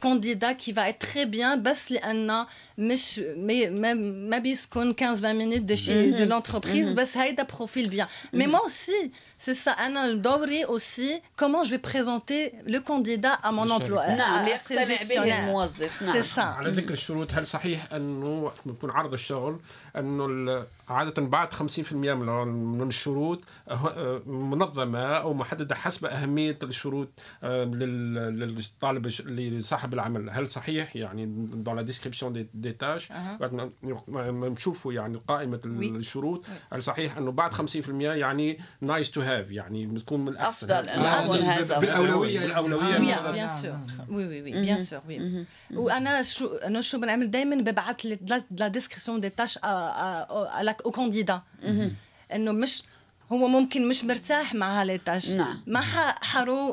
candidat 0.03 0.53
qui 0.53 0.73
va 0.73 0.89
être 0.89 1.03
très 1.03 1.25
bien 1.25 1.63
بس 1.63 1.93
لأن 1.93 2.47
مش 2.79 3.19
ما 3.19 3.69
ما, 3.71 3.95
ما 4.31 4.39
بيسكن 4.39 4.95
15 5.01 5.05
20 5.11 5.35
minutes 5.37 5.61
de 5.61 5.75
chez 5.75 6.11
de 6.11 6.25
l'entreprise 6.25 6.93
بس 6.93 7.17
هيدا 7.17 7.43
profil 7.43 7.89
bien 7.89 8.07
mais 8.33 8.47
moi 8.47 8.59
aussi 8.59 9.11
c'est 9.39 9.55
ça 9.55 9.71
أنا 9.71 10.13
دوري 10.13 10.65
aussi 10.65 11.23
comment 11.39 11.63
je 11.63 11.79
vais 11.79 11.93
présenter 11.93 12.53
le 12.67 12.81
candidat 12.83 13.29
à 13.29 13.51
mon 13.51 13.67
للشركة. 13.69 13.85
emploi 13.85 14.15
نعم 14.17 14.45
ليقتنع 14.45 14.85
به 14.85 15.39
الموظف 15.39 15.99
سي 15.99 16.05
نعم 16.05 16.23
سا 16.23 16.41
على 16.41 16.71
ذكر 16.71 16.93
الشروط 16.93 17.33
هل 17.33 17.47
صحيح 17.47 17.93
انه 17.93 18.27
وقت 18.43 18.59
ما 18.67 18.73
يكون 18.73 18.91
عرض 18.91 19.13
الشغل 19.13 19.61
أنه 19.97 20.67
عاده 20.89 21.23
بعد 21.23 21.55
50% 21.55 21.93
من 21.93 22.27
من 22.49 22.89
الشروط 22.89 23.41
أه- 23.41 23.73
أه، 23.73 24.23
منظمه 24.27 24.99
أو 25.05 25.35
محدده 25.35 25.75
حسب 25.75 26.07
اهميه 26.07 26.59
الشروط 26.63 27.09
أه، 27.43 27.65
لل- 27.65 28.15
للطالب 28.39 29.07
لصاحب 29.27 29.95
العمل 29.95 30.31
هل 30.31 30.51
صحيح 30.51 30.97
يعني 30.97 31.27
dans 31.55 31.77
la 31.77 31.83
description 31.83 32.47
des 32.55 32.73
tâches 32.73 33.13
نشوفوا 34.23 34.93
يعني 34.93 35.21
قائمه 35.29 35.61
oui. 35.67 35.89
الشروط 35.91 36.45
هل 36.73 36.83
صحيح 36.83 37.17
انه 37.17 37.31
بعد 37.33 37.53
50% 37.55 37.89
يعني 38.15 38.59
nice 38.81 39.11
to 39.11 39.21
have 39.21 39.51
يعني 39.51 39.87
بتكون 39.87 40.21
من 40.21 40.29
الأحسن. 40.29 40.71
أفضل 40.71 40.89
أن 40.89 41.01
آه، 41.01 41.43
هذا. 41.43 41.81
Oui, 41.81 42.33
نعم. 43.09 43.35
bien 43.35 43.49
sûr. 43.63 43.75
Oui, 44.09 44.25
oui, 44.31 44.39
oui, 44.45 44.53
bien 44.67 44.79
sûr, 44.91 45.01
oui. 45.09 45.45
وأنا 45.77 46.23
شو 46.23 46.47
أنا 46.47 46.81
شو 46.81 47.01
بنعمل 47.01 47.31
دائما 47.31 47.57
ببعث 47.57 48.07
la 48.51 48.69
description 48.69 49.21
des 49.21 49.29
tâches 49.29 49.59
au 50.85 50.91
candidat. 50.91 51.43
إنه 52.35 52.53
مش 52.53 52.83
هو 53.33 53.49
ممكن 53.49 53.89
مش 53.89 54.05
مرتاح 54.05 54.55
مع 54.55 54.83
هال 54.83 54.97
tâche 54.97 55.31
نعم. 55.31 55.61
ما 55.67 55.81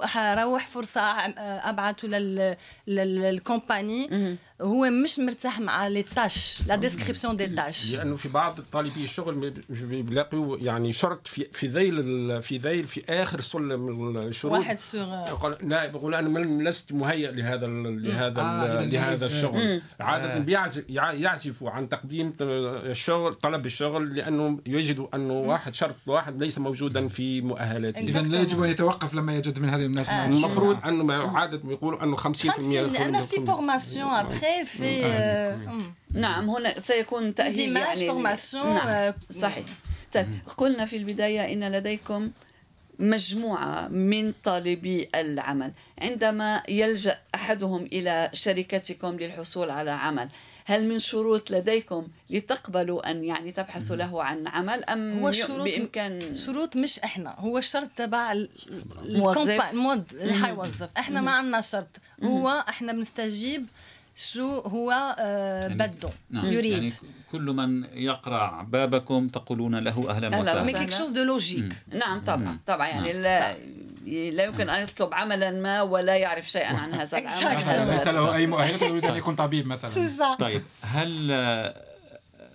حروح 0.07 0.67
فرصة 0.67 1.01
ابعته 1.69 2.07
لل 2.07 2.55
لل 2.87 3.12
compagnie. 3.12 4.37
هو 4.61 4.89
مش 5.03 5.19
مرتاح 5.19 5.59
مع 5.59 5.87
les 5.87 6.03
tâches 6.03 6.63
la 6.67 6.75
description 6.75 7.37
des 7.37 7.47
tâches 7.47 7.93
لأنه 7.95 8.15
في 8.15 8.29
بعض 8.29 8.59
طالبي 8.71 9.03
الشغل 9.03 9.35
بي- 9.35 9.53
بي- 9.69 10.01
بيلاقوا 10.01 10.57
يعني 10.57 10.93
شرط 10.93 11.27
في 11.27 11.47
في 11.53 11.67
ذيل 11.67 11.99
ال- 11.99 12.43
في 12.43 12.57
ذيل 12.57 12.87
في 12.87 13.03
آخر 13.09 13.41
سلم 13.41 14.17
الشروط. 14.17 14.53
واحد 14.53 14.79
سور 14.79 15.01
يقول 15.27 15.57
لا 15.61 15.85
بقول 15.87 16.15
أنا 16.15 16.29
من- 16.29 16.63
لست 16.63 16.93
مهيئ 16.93 17.31
لهذا 17.31 17.67
لهذا 17.67 18.41
آه، 18.41 18.85
لهذا. 18.85 19.25
الشغل. 19.25 19.81
عادة 19.99 20.33
آه. 20.59 21.11
يعزفوا 21.13 21.69
عن 21.69 21.89
تقديم 21.89 22.31
ت- 22.31 22.35
الشغل 22.41 23.33
طلب 23.35 23.65
الشغل 23.65 24.15
لأنه 24.15 24.59
يجدوا 24.67 25.07
أنه 25.15 25.33
واحد 25.33 25.75
شرط 25.75 25.95
واحد 26.07 26.43
ليس 26.43 26.57
موجودا 26.57 27.07
في 27.07 27.41
مؤهلاته. 27.41 27.99
اذا 28.01 28.21
لا 28.21 28.39
يجب 28.41 28.63
أن 28.63 28.69
يتوقف 28.69 29.13
لما 29.13 29.35
يجد 29.35 29.59
من 29.59 29.69
هذه 29.69 29.85
الناس 29.85 30.07
المفروض 30.09 30.77
أنه 30.87 31.37
عاده 31.37 31.57
بيقولوا 31.57 32.03
انه 32.03 32.15
50% 32.15 32.49
50 32.51 32.91
لأن 32.93 33.25
في 33.25 33.45
formation 33.45 34.09
après 34.09 34.44
في 34.65 35.01
نعم 36.11 36.49
هنا 36.49 36.79
سيكون 36.79 37.35
تأهيل 37.35 37.53
ديماج 37.53 37.83
يعني 38.01 38.07
formation 38.07 38.73
نعم 38.73 39.13
صحيح. 39.29 39.65
طيب 40.13 40.27
قلنا 40.57 40.85
في 40.85 40.97
البداية 40.97 41.53
إن 41.53 41.71
لديكم 41.71 42.31
مجموعة 42.99 43.87
من 43.87 44.33
طالبي 44.43 45.09
العمل. 45.15 45.71
عندما 46.01 46.63
يلجأ 46.69 47.19
أحدهم 47.35 47.83
إلى 47.85 48.29
شركتكم 48.33 49.07
للحصول 49.17 49.69
على 49.69 49.91
عمل 49.91 50.29
هل 50.67 50.87
من 50.89 50.99
شروط 50.99 51.51
لديكم 51.51 52.07
لتقبلوا 52.29 53.11
أن 53.11 53.23
يعني 53.23 53.51
تبحثوا 53.51 53.95
له 53.95 54.23
عن 54.23 54.47
عمل 54.47 54.83
أم 54.83 55.19
هو 55.19 55.29
الشروط 55.29 55.59
بإمكان 55.61 56.33
شروط 56.33 56.75
مش 56.75 56.99
إحنا 56.99 57.35
هو 57.39 57.57
الشرط 57.57 57.89
تبع 57.95 58.31
ال- 58.31 58.49
موظف. 59.07 59.47
ال 59.49 59.53
compa- 59.53 59.71
المود 59.73 60.03
اللي 60.13 60.33
حيوظف 60.33 60.89
إحنا 60.97 61.21
ما 61.21 61.31
عندنا 61.31 61.61
شرط. 61.61 61.87
هو 62.23 62.65
إحنا 62.69 62.91
بنستجيب 62.93 63.65
شو 64.15 64.59
هو 64.59 64.91
آه 65.19 65.61
يعني- 65.61 65.73
بده 65.73 66.09
نعم. 66.29 66.45
يريد. 66.45 66.71
يعني 66.71 66.91
كل 67.31 67.41
من 67.41 67.83
يقرع 67.93 68.61
بابكم 68.61 69.27
تقولون 69.27 69.75
له 69.75 70.05
أهلا 70.09 70.27
أهلا 70.27 70.39
وسهلا. 70.41 70.61
mais 70.63 70.69
وسهلا. 70.69 70.79
quelque 70.83 70.91
chose 70.93 71.09
de 71.11 71.23
logique. 71.23 71.73
نعم 71.93 72.19
طبعا 72.21 72.59
طبعا. 72.65 72.87
يعني 72.87 73.13
لا 73.13 73.57
لا 74.31 74.43
يمكن 74.43 74.69
أن 74.69 74.83
يطلب 74.83 75.13
عملا 75.13 75.51
ما 75.51 75.81
ولا 75.81 76.17
يعرف 76.17 76.49
شيئا 76.49 76.77
عن 76.77 76.93
هذا 76.93 77.17
العمل 77.17 77.91
ليس 77.91 78.07
له 78.07 78.35
أي 78.35 78.47
مؤهلات 78.47 78.81
يريد 78.81 79.05
أن 79.05 79.17
يكون 79.17 79.35
طبيب 79.35 79.67
مثلا. 79.67 80.35
طيب 80.39 80.61
هل 80.81 81.31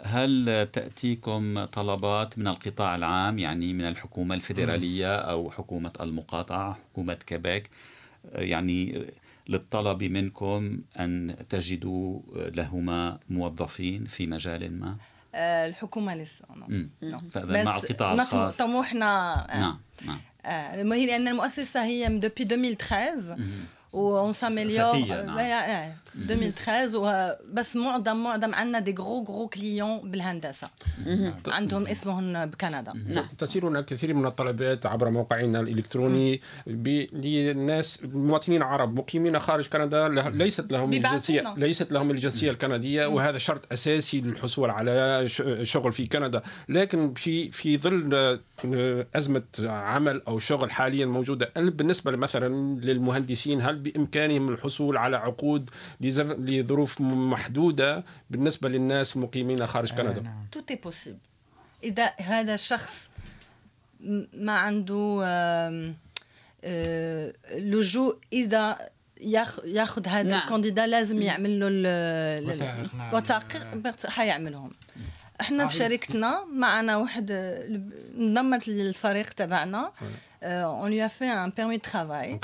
هل 0.05 0.67
تأتيكم 0.73 1.65
طلبات 1.65 2.39
من 2.39 2.49
القطاع 2.49 2.95
العام 2.95 3.39
يعني 3.39 3.73
من 3.75 3.89
الحكومة 3.89 4.35
الفيدرالية 4.35 5.17
أو 5.17 5.51
حكومة 5.51 5.93
المقاطعة 6.01 6.79
حكومة 6.93 7.15
كيبيك؟ 7.15 7.71
يعني 8.35 9.07
للطلب 9.51 10.03
منكم 10.03 10.81
أن 11.01 11.37
تجدوا 11.49 12.21
لهما 12.37 13.19
موظفين 13.31 14.07
في 14.07 14.27
مجال 14.27 14.81
ما؟ 14.81 14.97
آه 15.35 15.67
الحكومة 15.67 16.15
لسه 16.15 16.45
مم. 16.69 16.91
نعم. 17.01 17.29
فإذا 17.29 17.65
مع 17.65 17.77
القطاع 17.77 18.13
الخاص 18.13 18.57
طموحنا 18.57 19.35
آه، 19.55 19.61
نعم 19.61 19.81
نعم. 20.07 20.21
آه 20.45 20.83
هي 20.83 21.07
لأن 21.07 21.29
المؤسسة 21.29 21.85
هي 21.85 22.09
من 22.09 22.21
دوبي 22.21 22.43
2013 22.43 23.37
on 23.93 24.33
s'améliore 24.33 24.97
نعم. 25.25 25.93
2013 26.15 26.97
و- 26.97 27.37
بس 27.55 27.77
معظم 27.77 28.17
معظم 28.23 28.55
عندنا 28.55 28.79
des 28.79 28.95
gros 28.99 29.25
gros 29.25 29.49
clients 29.49 30.11
بالهندسه 30.11 30.71
عندهم 31.49 31.87
اسمهم 31.87 32.47
بكندا 32.47 32.93
نعم. 33.07 33.25
تسيرنا 33.39 33.79
الكثير 33.79 34.15
من 34.15 34.27
الطلبات 34.27 34.87
عبر 34.87 35.11
موقعنا 35.11 35.61
الإلكتروني. 35.61 36.41
للناس 36.67 37.99
مواطنين 38.05 38.63
عرب 38.63 38.95
مقيمين 38.99 39.41
خارج 39.41 39.69
كندا 39.69 40.09
ليست 40.09 40.73
لهم 40.73 40.93
الجنسيه. 40.93 41.55
ليست 41.57 41.93
لهم 41.93 42.11
الجنسية 42.11 42.51
الكندية 42.51 43.07
وهذا 43.07 43.39
شرط 43.39 43.73
أساسي 43.73 44.21
للحصول 44.21 44.71
على 44.71 45.25
ش- 45.29 45.43
شغل 45.63 45.93
في 45.93 46.07
كندا. 46.07 46.43
لكن 46.69 47.15
في 47.15 47.51
في 47.51 47.79
ظل 47.79 48.15
آه، 48.15 49.07
أزمة 49.15 49.43
عمل 49.61 50.23
أو 50.29 50.39
شغل 50.39 50.71
حاليا 50.71 51.07
موجودة 51.07 51.51
هل 51.57 51.71
بالنسبة 51.71 52.11
مثلا 52.17 52.81
للمهندسين 52.81 53.61
هل 53.63 53.77
بإمكانهم 53.77 54.49
الحصول 54.49 54.97
على 54.97 55.17
عقود 55.17 55.71
لظروف 56.01 57.01
محدودة 57.01 58.05
بالنسبة 58.31 58.69
للناس 58.69 59.17
المقيمين 59.17 59.67
خارج 59.67 59.93
كندا 59.93 60.21
نعم. 60.21 60.47
tout 60.53 60.61
est 60.71 60.77
possible 60.77 61.19
إذا 61.85 62.13
هذا 62.21 62.55
الشخص 62.55 63.11
ما 64.35 64.53
عنده 64.53 65.21
آم، 65.25 65.95
آه، 66.65 67.33
لجوء 67.55 68.19
إذا 68.33 68.89
ياخ- 69.21 69.65
ياخذ 69.65 70.09
هذا 70.09 70.29
نعم. 70.29 70.43
ال 70.43 70.48
candidat 70.48 70.87
لازم 70.87 71.23
يعمل 71.23 71.61
له 71.61 71.69
ال- 71.69 71.87
ال- 71.87 72.49
وثائق، 72.51 72.95
نعم. 72.95 73.15
حيعملهم 74.07 74.71
إحنا 75.41 75.67
في 75.67 75.75
آه. 75.75 75.79
شركتنا 75.89 76.45
معنا 76.45 76.97
واحد 76.97 77.31
آه، 77.31 77.81
انضمت 78.19 78.69
للفريق 78.69 79.31
تبعنا 79.33 79.93
on 80.43 80.93
lui 80.93 81.09
fait 81.09 81.25
un 81.25 81.53
permis 81.57 81.77
de 81.77 81.83
travail 81.83 82.41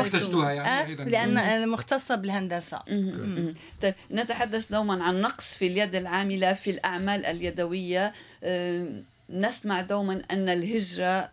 احتجتوها 0.00 0.50
يعني 0.52 0.94
لأن 0.94 1.38
أنا 1.38 1.66
مختصه 1.66 2.14
بالهندسة. 2.14 2.78
مم. 2.90 3.54
طيب 3.82 3.94
نتحدث 4.10 4.72
دوما 4.72 5.04
عن 5.04 5.20
نقص 5.20 5.54
في 5.54 5.66
اليد 5.66 5.94
العاملة 5.94 6.52
في 6.52 6.70
الأعمال 6.70 7.26
اليدوية. 7.26 8.12
آم، 8.44 9.04
نسمع 9.30 9.80
دوما 9.80 10.22
أن 10.30 10.48
الهجرة 10.48 11.30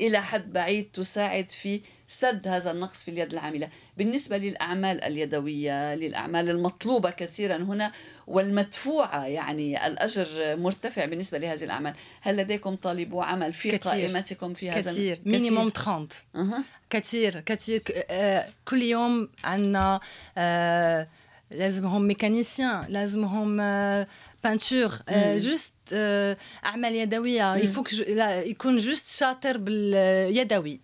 إلى 0.00 0.22
حد 0.22 0.52
بعيد 0.52 0.84
تساعد 0.92 1.48
في 1.48 1.80
سد 2.08 2.48
هذا 2.48 2.70
النقص 2.70 3.02
في 3.02 3.10
اليد 3.10 3.32
العاملة. 3.32 3.68
بالنسبة 3.96 4.36
للأعمال 4.36 5.04
اليدوية 5.04 5.94
للأعمال 5.94 6.50
المطلوبة 6.50 7.10
كثيرا 7.10 7.56
هنا 7.56 7.92
والمدفوعة 8.26 9.26
يعني 9.26 9.86
الأجر 9.86 10.56
مرتفع 10.56 11.04
بالنسبة 11.04 11.38
لهذه 11.38 11.64
الأعمال. 11.64 11.94
هل 12.20 12.36
لديكم 12.36 12.74
طالبو 12.76 13.20
عمل 13.22 13.52
في 13.52 13.68
كتير. 13.68 13.92
قائمتكم 13.92 14.54
في 14.54 14.70
هذا 14.70 14.80
كثير. 14.80 15.20
مينيموم 15.24 15.70
30 15.70 16.08
أها. 16.36 16.64
كثير 16.90 17.40
كثير. 17.40 17.82
آه، 18.10 18.48
كل 18.68 18.82
يوم 18.82 19.28
عندنا 19.44 20.00
آه، 20.38 21.08
لازمهم 21.50 22.02
mécaniciens 22.02 22.84
لازمهم 22.88 23.56
peintres 24.44 24.98
juste 25.36 25.75
أعمال 25.92 26.94
يدوية 26.94 27.56
il 27.56 27.64
faut 27.64 27.80
que 27.80 27.92
يكون 28.22 28.78
juste 28.78 29.18
شاطر 29.20 29.56
باليدوي 29.58 30.80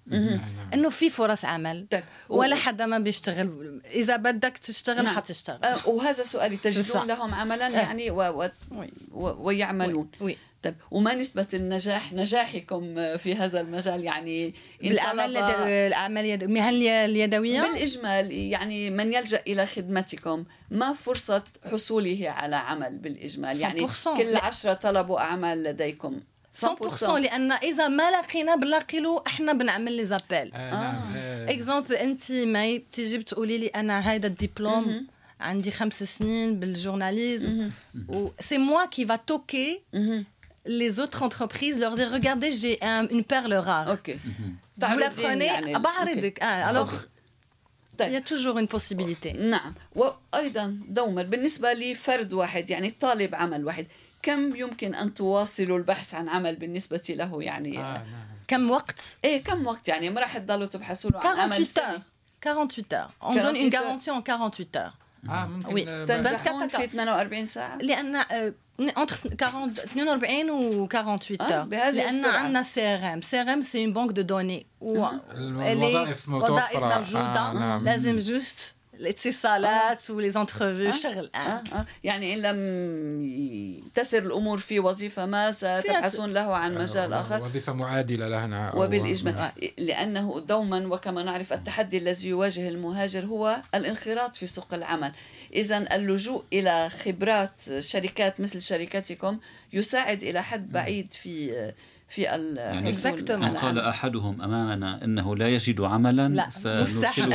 إنه 0.74 0.90
في 0.90 1.10
فرص 1.10 1.44
عمل 1.44 1.86
طيب. 1.90 2.04
ولا 2.28 2.56
حدا 2.56 2.86
ما 2.86 2.98
بيشتغل 2.98 3.80
إذا 3.94 4.16
بدك 4.16 4.56
تشتغل 4.56 5.04
نعم. 5.04 5.16
حتشتغل 5.16 5.64
آه، 5.64 5.88
وهذا 5.88 6.22
سؤالي 6.22 6.56
تجدون. 6.56 7.06
لهم 7.06 7.34
عملا 7.34 7.66
آه. 7.66 7.70
يعني 7.70 8.10
و 8.10 8.16
و 8.16 8.48
oui. 8.70 8.90
و 9.12 9.46
ويعملون 9.46 10.10
oui. 10.20 10.36
طيب 10.62 10.74
وما 10.90 11.14
نسبة 11.14 11.46
النجاح 11.54 12.12
نجاحكم 12.12 12.94
في 13.16 13.34
هذا 13.34 13.60
المجال؟ 13.60 14.04
يعني 14.04 14.54
الأعمال 14.84 16.20
اليد- 16.24 16.42
المهن 16.42 16.74
اليدوية؟ 16.86 17.60
بالإجمال 17.62 18.32
يعني 18.32 18.90
من 18.90 19.12
يلجأ 19.12 19.42
إلى 19.46 19.66
خدمتكم 19.66 20.44
ما 20.70 20.92
فرصة 20.92 21.44
حصوله 21.72 22.30
على 22.30 22.56
عمل 22.56 22.98
بالإجمال؟ 22.98 23.60
يعني 23.60 23.86
100%. 23.86 24.16
كل 24.16 24.32
لا. 24.32 24.44
عشرة 24.44 24.72
طلبوا 24.72 25.20
أعمال 25.20 25.62
لديكم. 25.62 26.20
100% 26.64 27.18
لأن 27.18 27.52
إذا 27.52 27.88
ما 27.88 28.10
لقينا 28.10 28.56
بنلاقي 28.56 29.00
له 29.00 29.22
إحنا 29.26 29.52
بنعمل 29.52 29.92
لي 29.92 30.04
زابيل. 30.06 30.52
آه 30.54 30.70
نعم. 30.70 31.12
آه. 31.16 31.50
اكزومبل 31.52 31.94
أنت 31.94 32.32
ما 32.32 32.76
بتيجي 32.76 33.18
بتقولي 33.18 33.58
لي 33.58 33.66
أنا 33.66 34.10
هيدا 34.12 34.28
الدبلوم 34.28 35.06
عندي 35.40 35.70
خمس 35.70 36.02
سنين 36.02 36.60
بالجورناليزم 36.60 37.70
et 38.08 38.28
c'est 38.40 38.58
moi 38.58 38.86
qui 38.86 39.06
va 39.06 39.16
toquer 39.32 39.78
مهم. 39.94 40.24
Les 40.66 41.00
autres 41.00 41.22
entreprises 41.22 41.78
leur 41.80 41.94
dire 41.96 42.10
regardez 42.12 42.50
j'ai 42.52 42.78
un- 42.82 43.06
une 43.08 43.24
perle 43.24 43.54
rare. 43.54 43.88
OK 43.88 44.14
vous 44.14 44.80
la 44.80 44.80
تعرضين 44.80 45.24
prenez? 45.24 45.42
يعني- 45.44 45.76
OK. 45.76 45.82
بعرضك 45.82 46.42
آه 46.42 46.72
alors 46.72 46.90
il 46.90 47.94
y 47.94 47.98
طيب 47.98 48.22
a 48.24 48.28
toujours 48.28 48.58
une 48.58 48.68
possibilité. 48.78 49.36
نعم 49.36 49.74
وأيضا 49.96 50.78
دوما 50.88 51.22
بالنسبة 51.22 51.72
لفرد 51.72 52.32
واحد 52.32 52.70
يعني 52.70 52.90
طالب 52.90 53.34
عمل 53.34 53.64
واحد. 53.64 53.86
كم 54.22 54.56
يمكن 54.56 54.94
أن 54.94 55.14
تواصلوا 55.14 55.78
البحث 55.78 56.14
عن 56.14 56.28
عمل 56.28 56.56
بالنسبة 56.56 57.02
له؟ 57.08 57.42
يعني 57.42 57.78
آه 57.78 57.82
آه. 57.82 57.98
نعم. 57.98 58.04
كم 58.48 58.70
وقت؟ 58.70 59.18
إيه 59.24 59.44
كم 59.44 59.66
وقت؟ 59.66 59.88
يعني 59.88 60.10
ما 60.10 60.20
راح 60.20 60.38
تضلوا 60.38 60.66
تبحثوا 60.66 61.10
له 61.10 61.18
عن 61.18 61.26
عمل 61.26 61.36
48 61.36 61.64
سنة 61.64 61.98
heures. 61.98 62.44
48 62.44 62.92
heures. 62.92 63.10
On 63.22 63.34
donne 63.34 63.56
48 63.56 63.62
une 63.64 63.70
garantie 63.70 64.10
en 64.10 64.22
48 64.22 64.76
heures. 64.76 64.92
آه 65.30 65.46
ممكن 65.46 65.74
oui. 65.74 65.88
آه، 65.88 66.04
تنجح. 66.04 66.30
بعد- 66.32 66.42
تنجحون 66.42 66.68
في 66.68 66.86
48 66.86 67.46
ساعة؟ 67.46 67.76
لأن 67.78 68.16
آه، 68.16 68.54
entre 68.80 69.18
40 69.42 69.74
42 69.96 70.50
و 70.50 70.86
48 70.86 71.40
آه، 71.40 71.64
لأن 71.64 71.88
السرعة. 71.98 72.36
عندنا 72.36 72.62
سي 72.62 72.94
ار 72.94 73.12
ام 73.12 73.20
سي 73.20 73.40
ار 73.40 73.52
ام 73.52 73.62
سي 73.62 73.84
اون 73.84 73.92
بانك 73.92 74.10
دو 74.10 74.22
دوني 74.22 74.66
الوظائف 74.82 76.28
متوفرة. 76.28 76.52
وظائف 76.52 76.76
موجوده 76.98 77.40
آه، 77.40 77.52
نعم. 77.52 77.84
لازم 77.84 78.18
juste 78.18 78.74
الاتصالات 78.94 80.10
و 80.10 80.30
les 80.30 80.46
entrevues 80.46 80.92
شغل 80.92 81.30
آه. 81.34 81.38
آه. 81.38 81.62
آه. 81.72 81.86
يعني 82.04 82.34
إن 82.34 82.42
لم 82.42 83.90
تسر 83.94 84.18
الأمور 84.18 84.58
في 84.58 84.80
وظيفة 84.80 85.26
ما 85.26 85.50
ستبحثون 85.52 86.32
له 86.32 86.54
عن 86.56 86.74
مجال 86.74 87.12
آخر. 87.12 87.42
وظيفة 87.44 87.72
معادلة 87.72 88.28
لها 88.28 88.70
أو- 88.72 88.74
وبالإجمال 88.76 89.50
لأنه 89.78 90.40
دوما 90.40 90.86
وكما 90.94 91.22
نعرف 91.22 91.52
التحدي 91.52 91.98
الذي 91.98 92.28
يواجه 92.28 92.68
المهاجر 92.68 93.24
هو 93.26 93.62
الانخراط 93.74 94.36
في 94.36 94.46
سوق 94.46 94.74
العمل. 94.74 95.12
إذا 95.54 95.94
اللجوء 95.96 96.44
إلى 96.52 96.88
خبرات 96.88 97.60
شركات 97.78 98.40
مثل 98.40 98.60
شركتكم 98.62 99.38
يساعد 99.72 100.22
إلى 100.22 100.42
حد 100.42 100.72
بعيد 100.72 101.12
في 101.12 101.72
في 102.14 102.34
الحصول 102.34 103.18
Exactement. 103.18 103.30
إن 103.30 103.56
قال. 103.56 103.78
أحدهم 103.78 104.42
أمامنا 104.42 105.04
أنه 105.04 105.36
لا 105.36 105.48
يجد 105.48 105.80
عملا 105.80 106.28
لا 106.28 106.46
مستحيل 106.82 107.32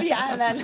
في 0.00 0.12
عمل 0.12 0.62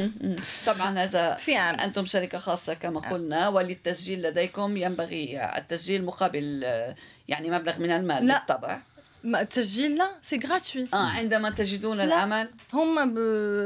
طبعا 0.66 0.98
هذا 0.98 1.34
في 1.34 1.56
عمل 1.56 1.80
أنتم 1.80 2.06
شركة 2.06 2.38
خاصة 2.38 2.74
كما 2.74 3.00
قلنا 3.00 3.48
وللتسجيل 3.48 4.22
لديكم 4.22 4.76
ينبغي 4.76 5.56
التسجيل 5.56 6.04
مقابل 6.04 6.62
آه، 6.64 6.94
يعني 7.28 7.50
مبلغ 7.50 7.78
من 7.78 7.90
المال 7.90 8.26
لا. 8.26 8.38
بالطبع 8.38 8.80
التسجيل 9.24 9.96
لا 9.96 10.10
c'est 10.22 10.40
gratuit 10.46 10.88
آه 10.94 10.96
عندما 10.96 11.50
تجدون. 11.50 12.00
العمل 12.00 12.48
هم 12.72 13.14
ب... 13.14 13.18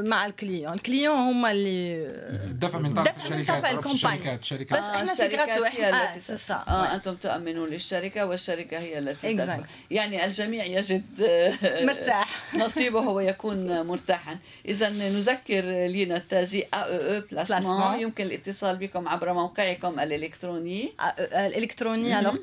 مع 0.06 0.26
ال 0.26 0.33
client 0.33 0.72
ال 0.74 0.80
client 0.80 1.16
هم 1.16 1.46
اللي 1.46 2.06
دفع 2.52 2.78
من 2.78 2.94
طرف 2.94 3.08
دفع 3.08 3.34
من 3.34 3.40
الشركات 3.40 3.74
طرف. 3.74 3.92
الشركات 3.92 4.44
شركات 4.44 4.78
بس 4.78 4.84
آه، 4.84 4.96
إحنا 4.96 5.12
الشركات 5.12 5.50
c'est 5.50 5.60
gratuit 5.60 5.72
هي. 5.72 5.90
التي 5.90 6.52
آه،. 6.52 6.56
آه 6.56 6.88
Ouais. 6.88 6.94
أنتم 6.94 7.14
تؤمنون 7.14 7.68
للشركة 7.68 8.26
والشركة 8.26 8.78
هي 8.78 8.98
التي 8.98 9.32
تدفع. 9.32 9.58
يعني 9.90 10.24
الجميع 10.24 10.64
يجد 10.64 11.22
آه، 11.22 11.84
مرتاح 11.84 12.28
نصيبه 12.64 13.00
ويكون 13.00 13.86
مرتاحا 13.86 14.38
إذا 14.66 14.88
نذكر 14.88 15.86
لينا 15.86 16.16
التازي 16.16 16.62
AEE 16.62 17.30
Placement 17.30 17.60
Placement. 17.60 18.00
يمكن 18.00 18.26
الاتصال 18.26 18.76
بكم 18.76 19.08
عبر 19.08 19.32
موقعكم 19.32 20.00
الإلكتروني 20.00 20.92
الإلكتروني 21.32 22.20
alors 22.20 22.38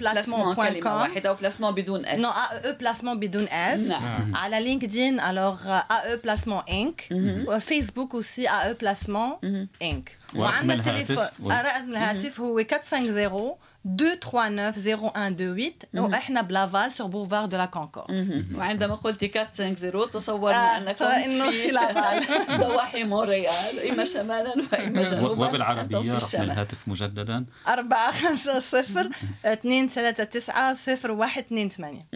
placement 0.00 0.54
كلمة 0.54 0.80
www.aeeplacement.com 0.80 0.86
واحدة 0.86 1.32
وبلاسمون 1.32 1.74
بدون 1.74 2.06
اس 2.06 2.20
Non, 2.22 2.26
AE 2.26 2.66
Placement 2.84 3.14
بدون 3.16 3.48
S 3.48 3.80
نعم 3.80 4.36
على 4.36 4.60
لينكدين 4.64 5.20
alors 5.20 5.58
AE 5.90 6.26
Placement 6.26 6.70
Inc. 6.70 7.12
وفيسبوك 7.48 8.12
aussi 8.22 8.42
AE 8.46 8.74
Placement 8.84 9.46
Inc. 9.82 10.34
ورقم 10.34 10.40
وعندنا 10.40 10.74
الهاتف؟ 10.74 11.06
تليفون 11.06 11.26
و- 11.42 11.50
رقم 11.50 11.88
الهاتف 11.90 12.40
هو 12.40 12.58
450 12.58 13.54
239 13.84 14.72
0128 14.72 15.72
وإحنا 15.94 16.40
ب 16.42 16.50
Laval 16.50 16.90
boulevard 17.10 17.48
de 17.50 17.56
la 17.56 17.66
Concorde. 17.78 18.10
مهم. 18.10 18.56
وعندما 18.56 18.94
قلت 18.94 19.24
450 19.24 20.10
تصورنا 20.10 20.90
آه، 20.90 20.92
ترى 20.92 21.24
إنه 21.24 21.50
في 21.50 21.68
لافال. 21.70 22.24
ضواحي 22.60 23.04
مونريال 23.04 23.78
إما 23.90 24.04
شمالا 24.04 24.54
وإما 24.72 25.02
جنوبا 25.10 25.44
و- 25.44 25.48
وبالعربية 25.48 25.82
أنتم 25.98 26.18
في 26.18 26.36
رقم. 26.36 26.44
الهاتف 26.44 26.88
مجددا. 26.88 27.44
4 27.68 28.12
5 28.12 28.60
0 28.60 29.08
2 29.44 29.88
3 29.88 30.24
9 30.24 30.74
0 30.74 31.10
1 31.10 31.44
2 31.44 31.68
8 31.68 32.06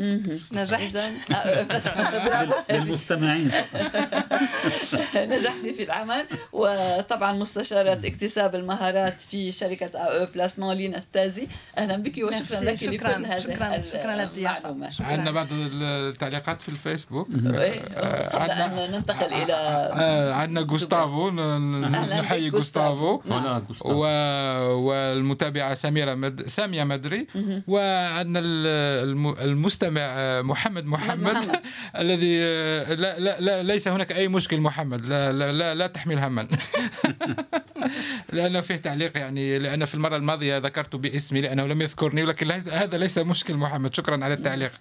نجحت. 0.53 0.97
آه، 0.97 1.63
برافو 2.25 2.53
للمستمعين. 2.71 3.51
نجحتي 5.17 5.73
في 5.73 5.83
العمل 5.83 6.27
وطبعا 6.53 7.33
مستشارة 7.33 7.93
اكتساب 8.07 8.55
المهارات 8.55 9.21
في 9.21 9.53
شركة 9.53 9.91
AE 9.95 10.33
بلاسمون 10.35 10.77
لينا 10.77 10.99
التازي. 10.99 11.49
أهلا 11.79 11.97
بك 11.97 12.13
وشكرا 12.25 12.61
لك 12.61 12.83
لكل 12.83 12.99
شكراً، 12.99 13.17
هذه 13.27 13.41
شكراً، 13.41 13.81
شكراً 13.81 14.91
شكراً. 14.91 15.07
عندنا 15.07 15.31
بعض 15.31 15.47
التعليقات 15.53 16.63
في 16.63 16.69
الفيسبوك. 16.69 17.29
آه، 17.47 18.29
قبل 18.29 18.51
عندنا- 18.51 18.85
أن 18.85 18.91
ننتقل 18.93 19.27
إلى 19.35 19.53
آه، 19.53 20.33
عندنا 20.33 20.63
جوستافو 20.63 21.31
نحيي 21.31 22.51
جوستافو. 22.51 23.17
جوستافو. 23.17 23.41
ولا 23.41 23.57
و... 23.57 23.61
جوستافو. 23.61 23.93
والمتابعة 24.81 25.75
سميرة 25.75 26.15
مد... 26.15 26.47
سامية 26.47 26.85
مدري. 26.85 27.27
وعندنا 27.67 28.39
ال- 28.39 29.09
الم... 29.09 29.29
المستمع 29.41 30.01
آه، 30.03 30.43
محمد 30.43 30.85
محمد, 30.87 31.21
محمد. 31.35 31.61
الذي 32.01 32.39
آه، 32.43 32.95
لا, 32.95 33.19
لا, 33.19 33.41
لا 33.41 33.63
ليس 33.63 33.89
هناك 33.89 34.13
أي 34.13 34.29
مشكل 34.29 34.61
محمد. 34.61 35.07
لا 35.07 35.33
لا 35.33 35.53
لا, 35.53 35.75
لا 35.75 35.87
تحمل 35.87 36.19
هما. 36.19 36.49
لأنه 38.33 38.61
فيه 38.61 38.77
تعليق 38.77 39.17
يعني 39.19 39.59
لأن 39.59 39.85
في 39.85 39.95
المرة 39.95 40.17
الماضية 40.17 40.59
ذكرت 40.59 40.97
باسمي. 40.97 41.41
لأنه 41.45 41.67
لم 41.67 41.83
يذكرني 41.83 42.23
ولكن 42.23 42.47
ليس 42.47 42.69
هذا 42.69 42.99
ليس 42.99 43.19
مشكل 43.19 43.55
محمد. 43.55 43.95
شكرا 43.95 44.25
على 44.25 44.35
التعليق. 44.35 44.73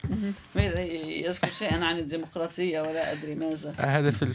ماذا 0.56 0.82
يذكر 1.26 1.52
شيئا 1.52 1.86
عن 1.86 1.97
الديمقراطية؟ 1.97 2.82
ولا 2.82 3.12
أدري 3.12 3.36
ماذا. 3.36 3.73
آه، 3.80 3.84
هذا 3.84 4.12
في. 4.12 4.26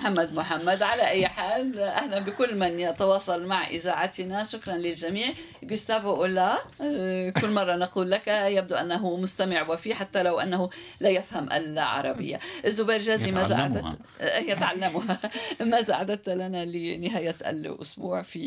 محمد 0.00 0.32
محمد 0.32 0.82
على 0.82 1.08
أي 1.08 1.28
حال 1.28 1.80
أهلا 1.80 2.18
بكل 2.18 2.58
من 2.58 2.80
يتواصل 2.80 3.46
مع 3.46 3.68
إذاعتنا. 3.68 4.44
شكرا 4.44 4.76
للجميع. 4.76 5.28
جوستافو 5.62 6.10
أولا 6.10 6.58
آه، 6.80 7.30
كل 7.30 7.50
مرة 7.50 7.76
نقول 7.76 8.10
لك 8.10 8.28
يبدو 8.28 8.74
أنه 8.74 9.16
مستمع 9.16 9.68
وفي 9.68 9.94
حتى 9.94 10.22
لو 10.22 10.40
أنه 10.40 10.70
لا 11.00 11.08
يفهم 11.08 11.52
العربية. 11.52 12.40
الزبير 12.64 12.98
جازي 12.98 13.32
ماذا. 13.32 13.54
أعددت 13.54 13.98
آه، 14.20 14.38
يتعلمها. 14.38 15.04
نفهمها 15.04 15.30
ماذا 15.72 15.94
أعددت 15.94 16.28
لنا 16.28 16.64
لنهاية 16.64 17.36
الأسبوع 17.46 18.22
في 18.22 18.44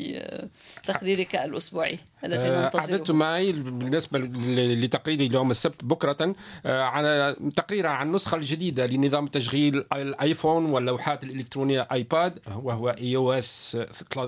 تقريرك 0.84 1.36
الأسبوعي 1.36 2.00
الذي 2.24 2.50
ننتظره؟ 2.50 2.87
أعددت 2.92 3.12
معي 3.12 3.52
بالنسبة 3.52 4.20
لتقريري 4.20 5.26
اليوم 5.26 5.52
السبت 5.52 5.84
بكرة 5.84 6.36
على 6.66 7.36
تقرير 7.56 7.88
عن 7.88 8.08
النسخة 8.08 8.36
الجديدة 8.36 8.86
لنظام 8.86 9.28
تشغيل 9.28 9.86
الآيفون 9.94 10.66
واللوحات 10.66 11.24
الإلكترونية 11.24 11.88
آيباد 11.92 12.40
وهو 12.56 12.90
اي 12.90 13.16
أو 13.16 13.34
اس 13.34 13.78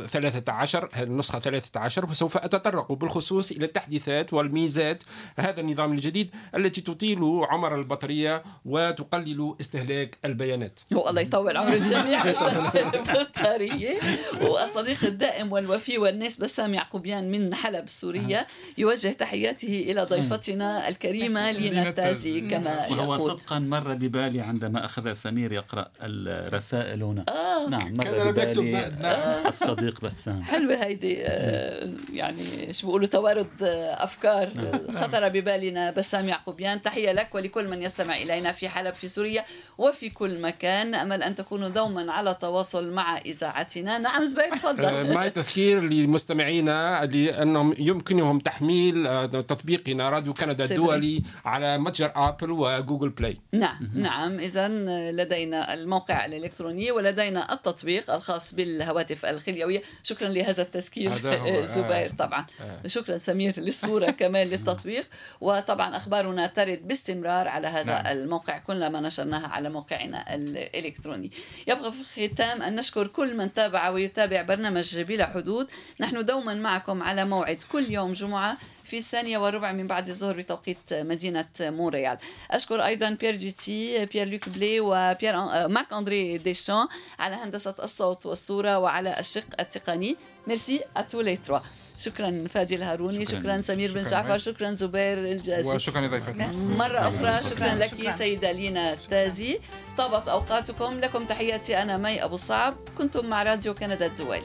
13 0.08 0.90
النسخة 0.98 1.40
13 1.40 2.06
وسوف 2.06 2.38
أتطرق 2.38 2.92
بالخصوص 2.92 3.52
إلى 3.52 3.66
التحديثات 3.66 4.34
والميزات 4.34 5.04
هذا 5.38 5.62
النظام 5.62 5.92
الجديد 5.92 6.30
التي 6.56 6.82
تطيل 6.82 7.20
عمر 7.24 7.76
البطارية 7.76 8.44
وتقلل 8.66 9.56
استهلاك 9.62 10.18
البيانات. 10.26 10.80
والله 10.92 11.22
يطول 11.22 11.58
عمر 11.58 11.74
الجميع 11.74 12.26
مش 12.26 12.38
بس 12.44 12.58
البطارية. 12.76 14.00
والصديق 14.42 15.04
الدائم 15.04 15.52
والوفي 15.52 15.98
والناس 15.98 16.38
بسام 16.38 16.74
يعقوبيان 16.74 17.32
من 17.32 17.54
حلب 17.56 17.90
سوريا. 17.90 18.48
يوجه 18.78 19.12
تحياته 19.12 19.68
إلى 19.68 20.04
ضيفتنا 20.04 20.88
الكريمة 20.88 21.52
لينا 21.52 21.90
التازي 21.90 22.42
كما 22.42 22.86
وهو 22.92 23.16
يقول. 23.16 23.30
صدقا 23.32 23.60
مر 23.60 23.94
ببالي 23.94 24.42
عندما 24.42 24.86
أخذ 24.86 25.14
سمير 25.14 25.52
يقرأ 25.52 25.88
الرسائل 26.04 27.04
هنا. 27.04 27.26
آه. 27.30 27.70
نعم 27.70 27.94
مر 27.98 28.04
كان 28.04 28.14
لم 28.14 28.28
يكتب 28.28 28.42
ببالي 28.42 28.72
بعد. 28.72 29.46
الصديق 29.46 30.02
بسام. 30.02 30.44
حلوة 30.44 30.76
هيدي 30.84 31.18
آه، 31.26 31.90
يعني 32.14 32.74
شو 32.74 32.88
بيقولوا 32.88 33.08
توارد 33.08 33.64
آه، 33.64 34.04
أفكار. 34.04 34.48
آه، 34.58 34.92
خطر 34.92 35.30
ببالنا 35.30 35.92
بسام 35.92 36.28
يعقوبيان. 36.30 36.82
تحية 36.82 37.12
لك 37.12 37.36
ولكل 37.36 37.68
من 37.68 37.82
يستمع 37.82 38.18
إلينا 38.18 38.52
في 38.52 38.70
حلب 38.70 38.94
في 38.94 39.08
سوريا 39.08 39.46
وفي 39.78 40.10
كل 40.10 40.42
مكان. 40.42 40.96
أمل 40.96 41.24
أن 41.24 41.36
تكونوا 41.36 41.70
دوما 41.70 42.12
على 42.12 42.36
تواصل 42.42 42.92
مع 42.92 43.18
إذاعتنا. 43.18 43.98
نعم 43.98 44.26
زبير 44.26 44.54
آه، 44.54 44.56
تفضل 44.56 45.14
معي 45.14 45.30
تذكير 45.30 45.84
لمستمعينا 45.84 47.06
لأنهم 47.06 47.76
يمكنهم 47.80 48.39
تحميل 48.40 49.08
آه، 49.08 49.26
تطبيقنا 49.26 50.10
راديو 50.10 50.34
كندا. 50.34 50.66
الدولي 50.66 51.24
على 51.46 51.78
متجر 51.78 52.12
أبل 52.16 52.52
وجوجل 52.52 53.10
بلاي. 53.10 53.38
نعم 53.54 53.90
نعم. 53.96 54.40
إذا 54.40 54.68
لدينا 55.12 55.74
الموقع 55.74 56.26
الإلكتروني 56.26 56.92
ولدينا 56.92 57.54
التطبيق 57.54 58.12
الخاص 58.12 58.54
بالهواتف 58.54 59.26
الخليوية. 59.26 59.82
شكرا 60.04 60.30
لهذا 60.30 60.64
التذكير 60.64 61.14
هذا 61.14 61.38
هو، 61.38 61.62
آه. 61.62 61.66
زبير 61.66 62.10
طبعا. 62.10 62.46
شكرا 62.88 63.18
سمير 63.18 63.60
للصورة 63.60 64.12
كمان 64.22 64.48
للتطبيق. 64.48 65.06
وطبعا 65.42 65.96
أخبارنا 65.96 66.48
ترد 66.48 66.88
باستمرار 66.88 67.48
على 67.48 67.68
هذا 67.68 67.94
نعم. 67.94 68.18
الموقع 68.18 68.58
كلما 68.58 69.02
نشرناها 69.02 69.48
على 69.48 69.70
موقعنا 69.70 70.36
الإلكتروني. 70.36 71.32
يبقى 71.68 71.92
في 71.92 72.02
الختام 72.02 72.62
أن 72.62 72.76
نشكر 72.76 73.08
كل 73.08 73.38
من 73.38 73.54
تابع 73.54 73.90
ويتابع 73.90 74.42
برنامج 74.42 75.00
بلا 75.02 75.26
حدود. 75.26 75.68
نحن 76.00 76.26
دوما 76.26 76.54
معكم 76.54 77.04
على 77.04 77.26
موعد 77.26 77.64
كل 77.72 77.86
يوم 77.92 78.14
جمعة 78.30 78.58
في 78.84 78.98
الثانية 78.98 79.38
وربع 79.38 79.72
من 79.72 79.88
بعد 79.88 80.10
الظهر 80.10 80.38
بتوقيت 80.38 80.94
مدينة 80.94 81.46
مونريال. 81.62 82.18
أشكر 82.52 82.86
أيضا 82.86 83.10
بيير 83.10 83.36
جوتي 83.36 84.06
بيير 84.06 84.28
لوك 84.28 84.50
بلي 84.50 84.80
وبيير 84.80 85.36
مارك 85.68 85.94
أندري 85.94 86.38
ديشان 86.38 86.88
على 87.20 87.36
هندسة 87.36 87.76
الصوت 87.84 88.26
والصورة 88.26 88.78
وعلى 88.78 89.20
الشق 89.20 89.46
التقني. 89.60 90.16
merci 90.48 90.82
à 90.98 91.03
tous 91.03 91.22
les 91.22 91.36
trois 91.36 91.60
شكرا 92.00 92.48
فادي 92.50 92.76
الهاروني 92.76 93.26
شكرا, 93.26 93.40
شكراً. 93.40 93.42
شكرا 93.42 93.62
سمير 93.62 93.94
بن 93.94 94.04
جعفر. 94.04 94.38
شكرا 94.38 94.72
زبير 94.72 95.18
الجازي. 95.18 95.68
وشكرا 95.68 96.02
لضيفتنا 96.02 96.48
مرة 96.54 97.00
أخرى 97.00 97.50
شكرا 97.50 97.76
لك 97.76 97.90
شكراً. 97.90 98.12
سيدة 98.12 98.52
لينا 98.52 98.96
تازي. 99.10 99.60
طابت 99.98 100.28
أوقاتكم 100.28 101.00
لكم 101.00 101.26
تحياتي 101.26 101.82
أنا 101.82 101.98
مي 101.98 102.24
أبو 102.24 102.38
صعب. 102.38 102.76
كنتم 102.98 103.26
مع 103.26 103.44
راديو 103.44 103.74
كندا 103.74 104.06
الدولي. 104.06 104.42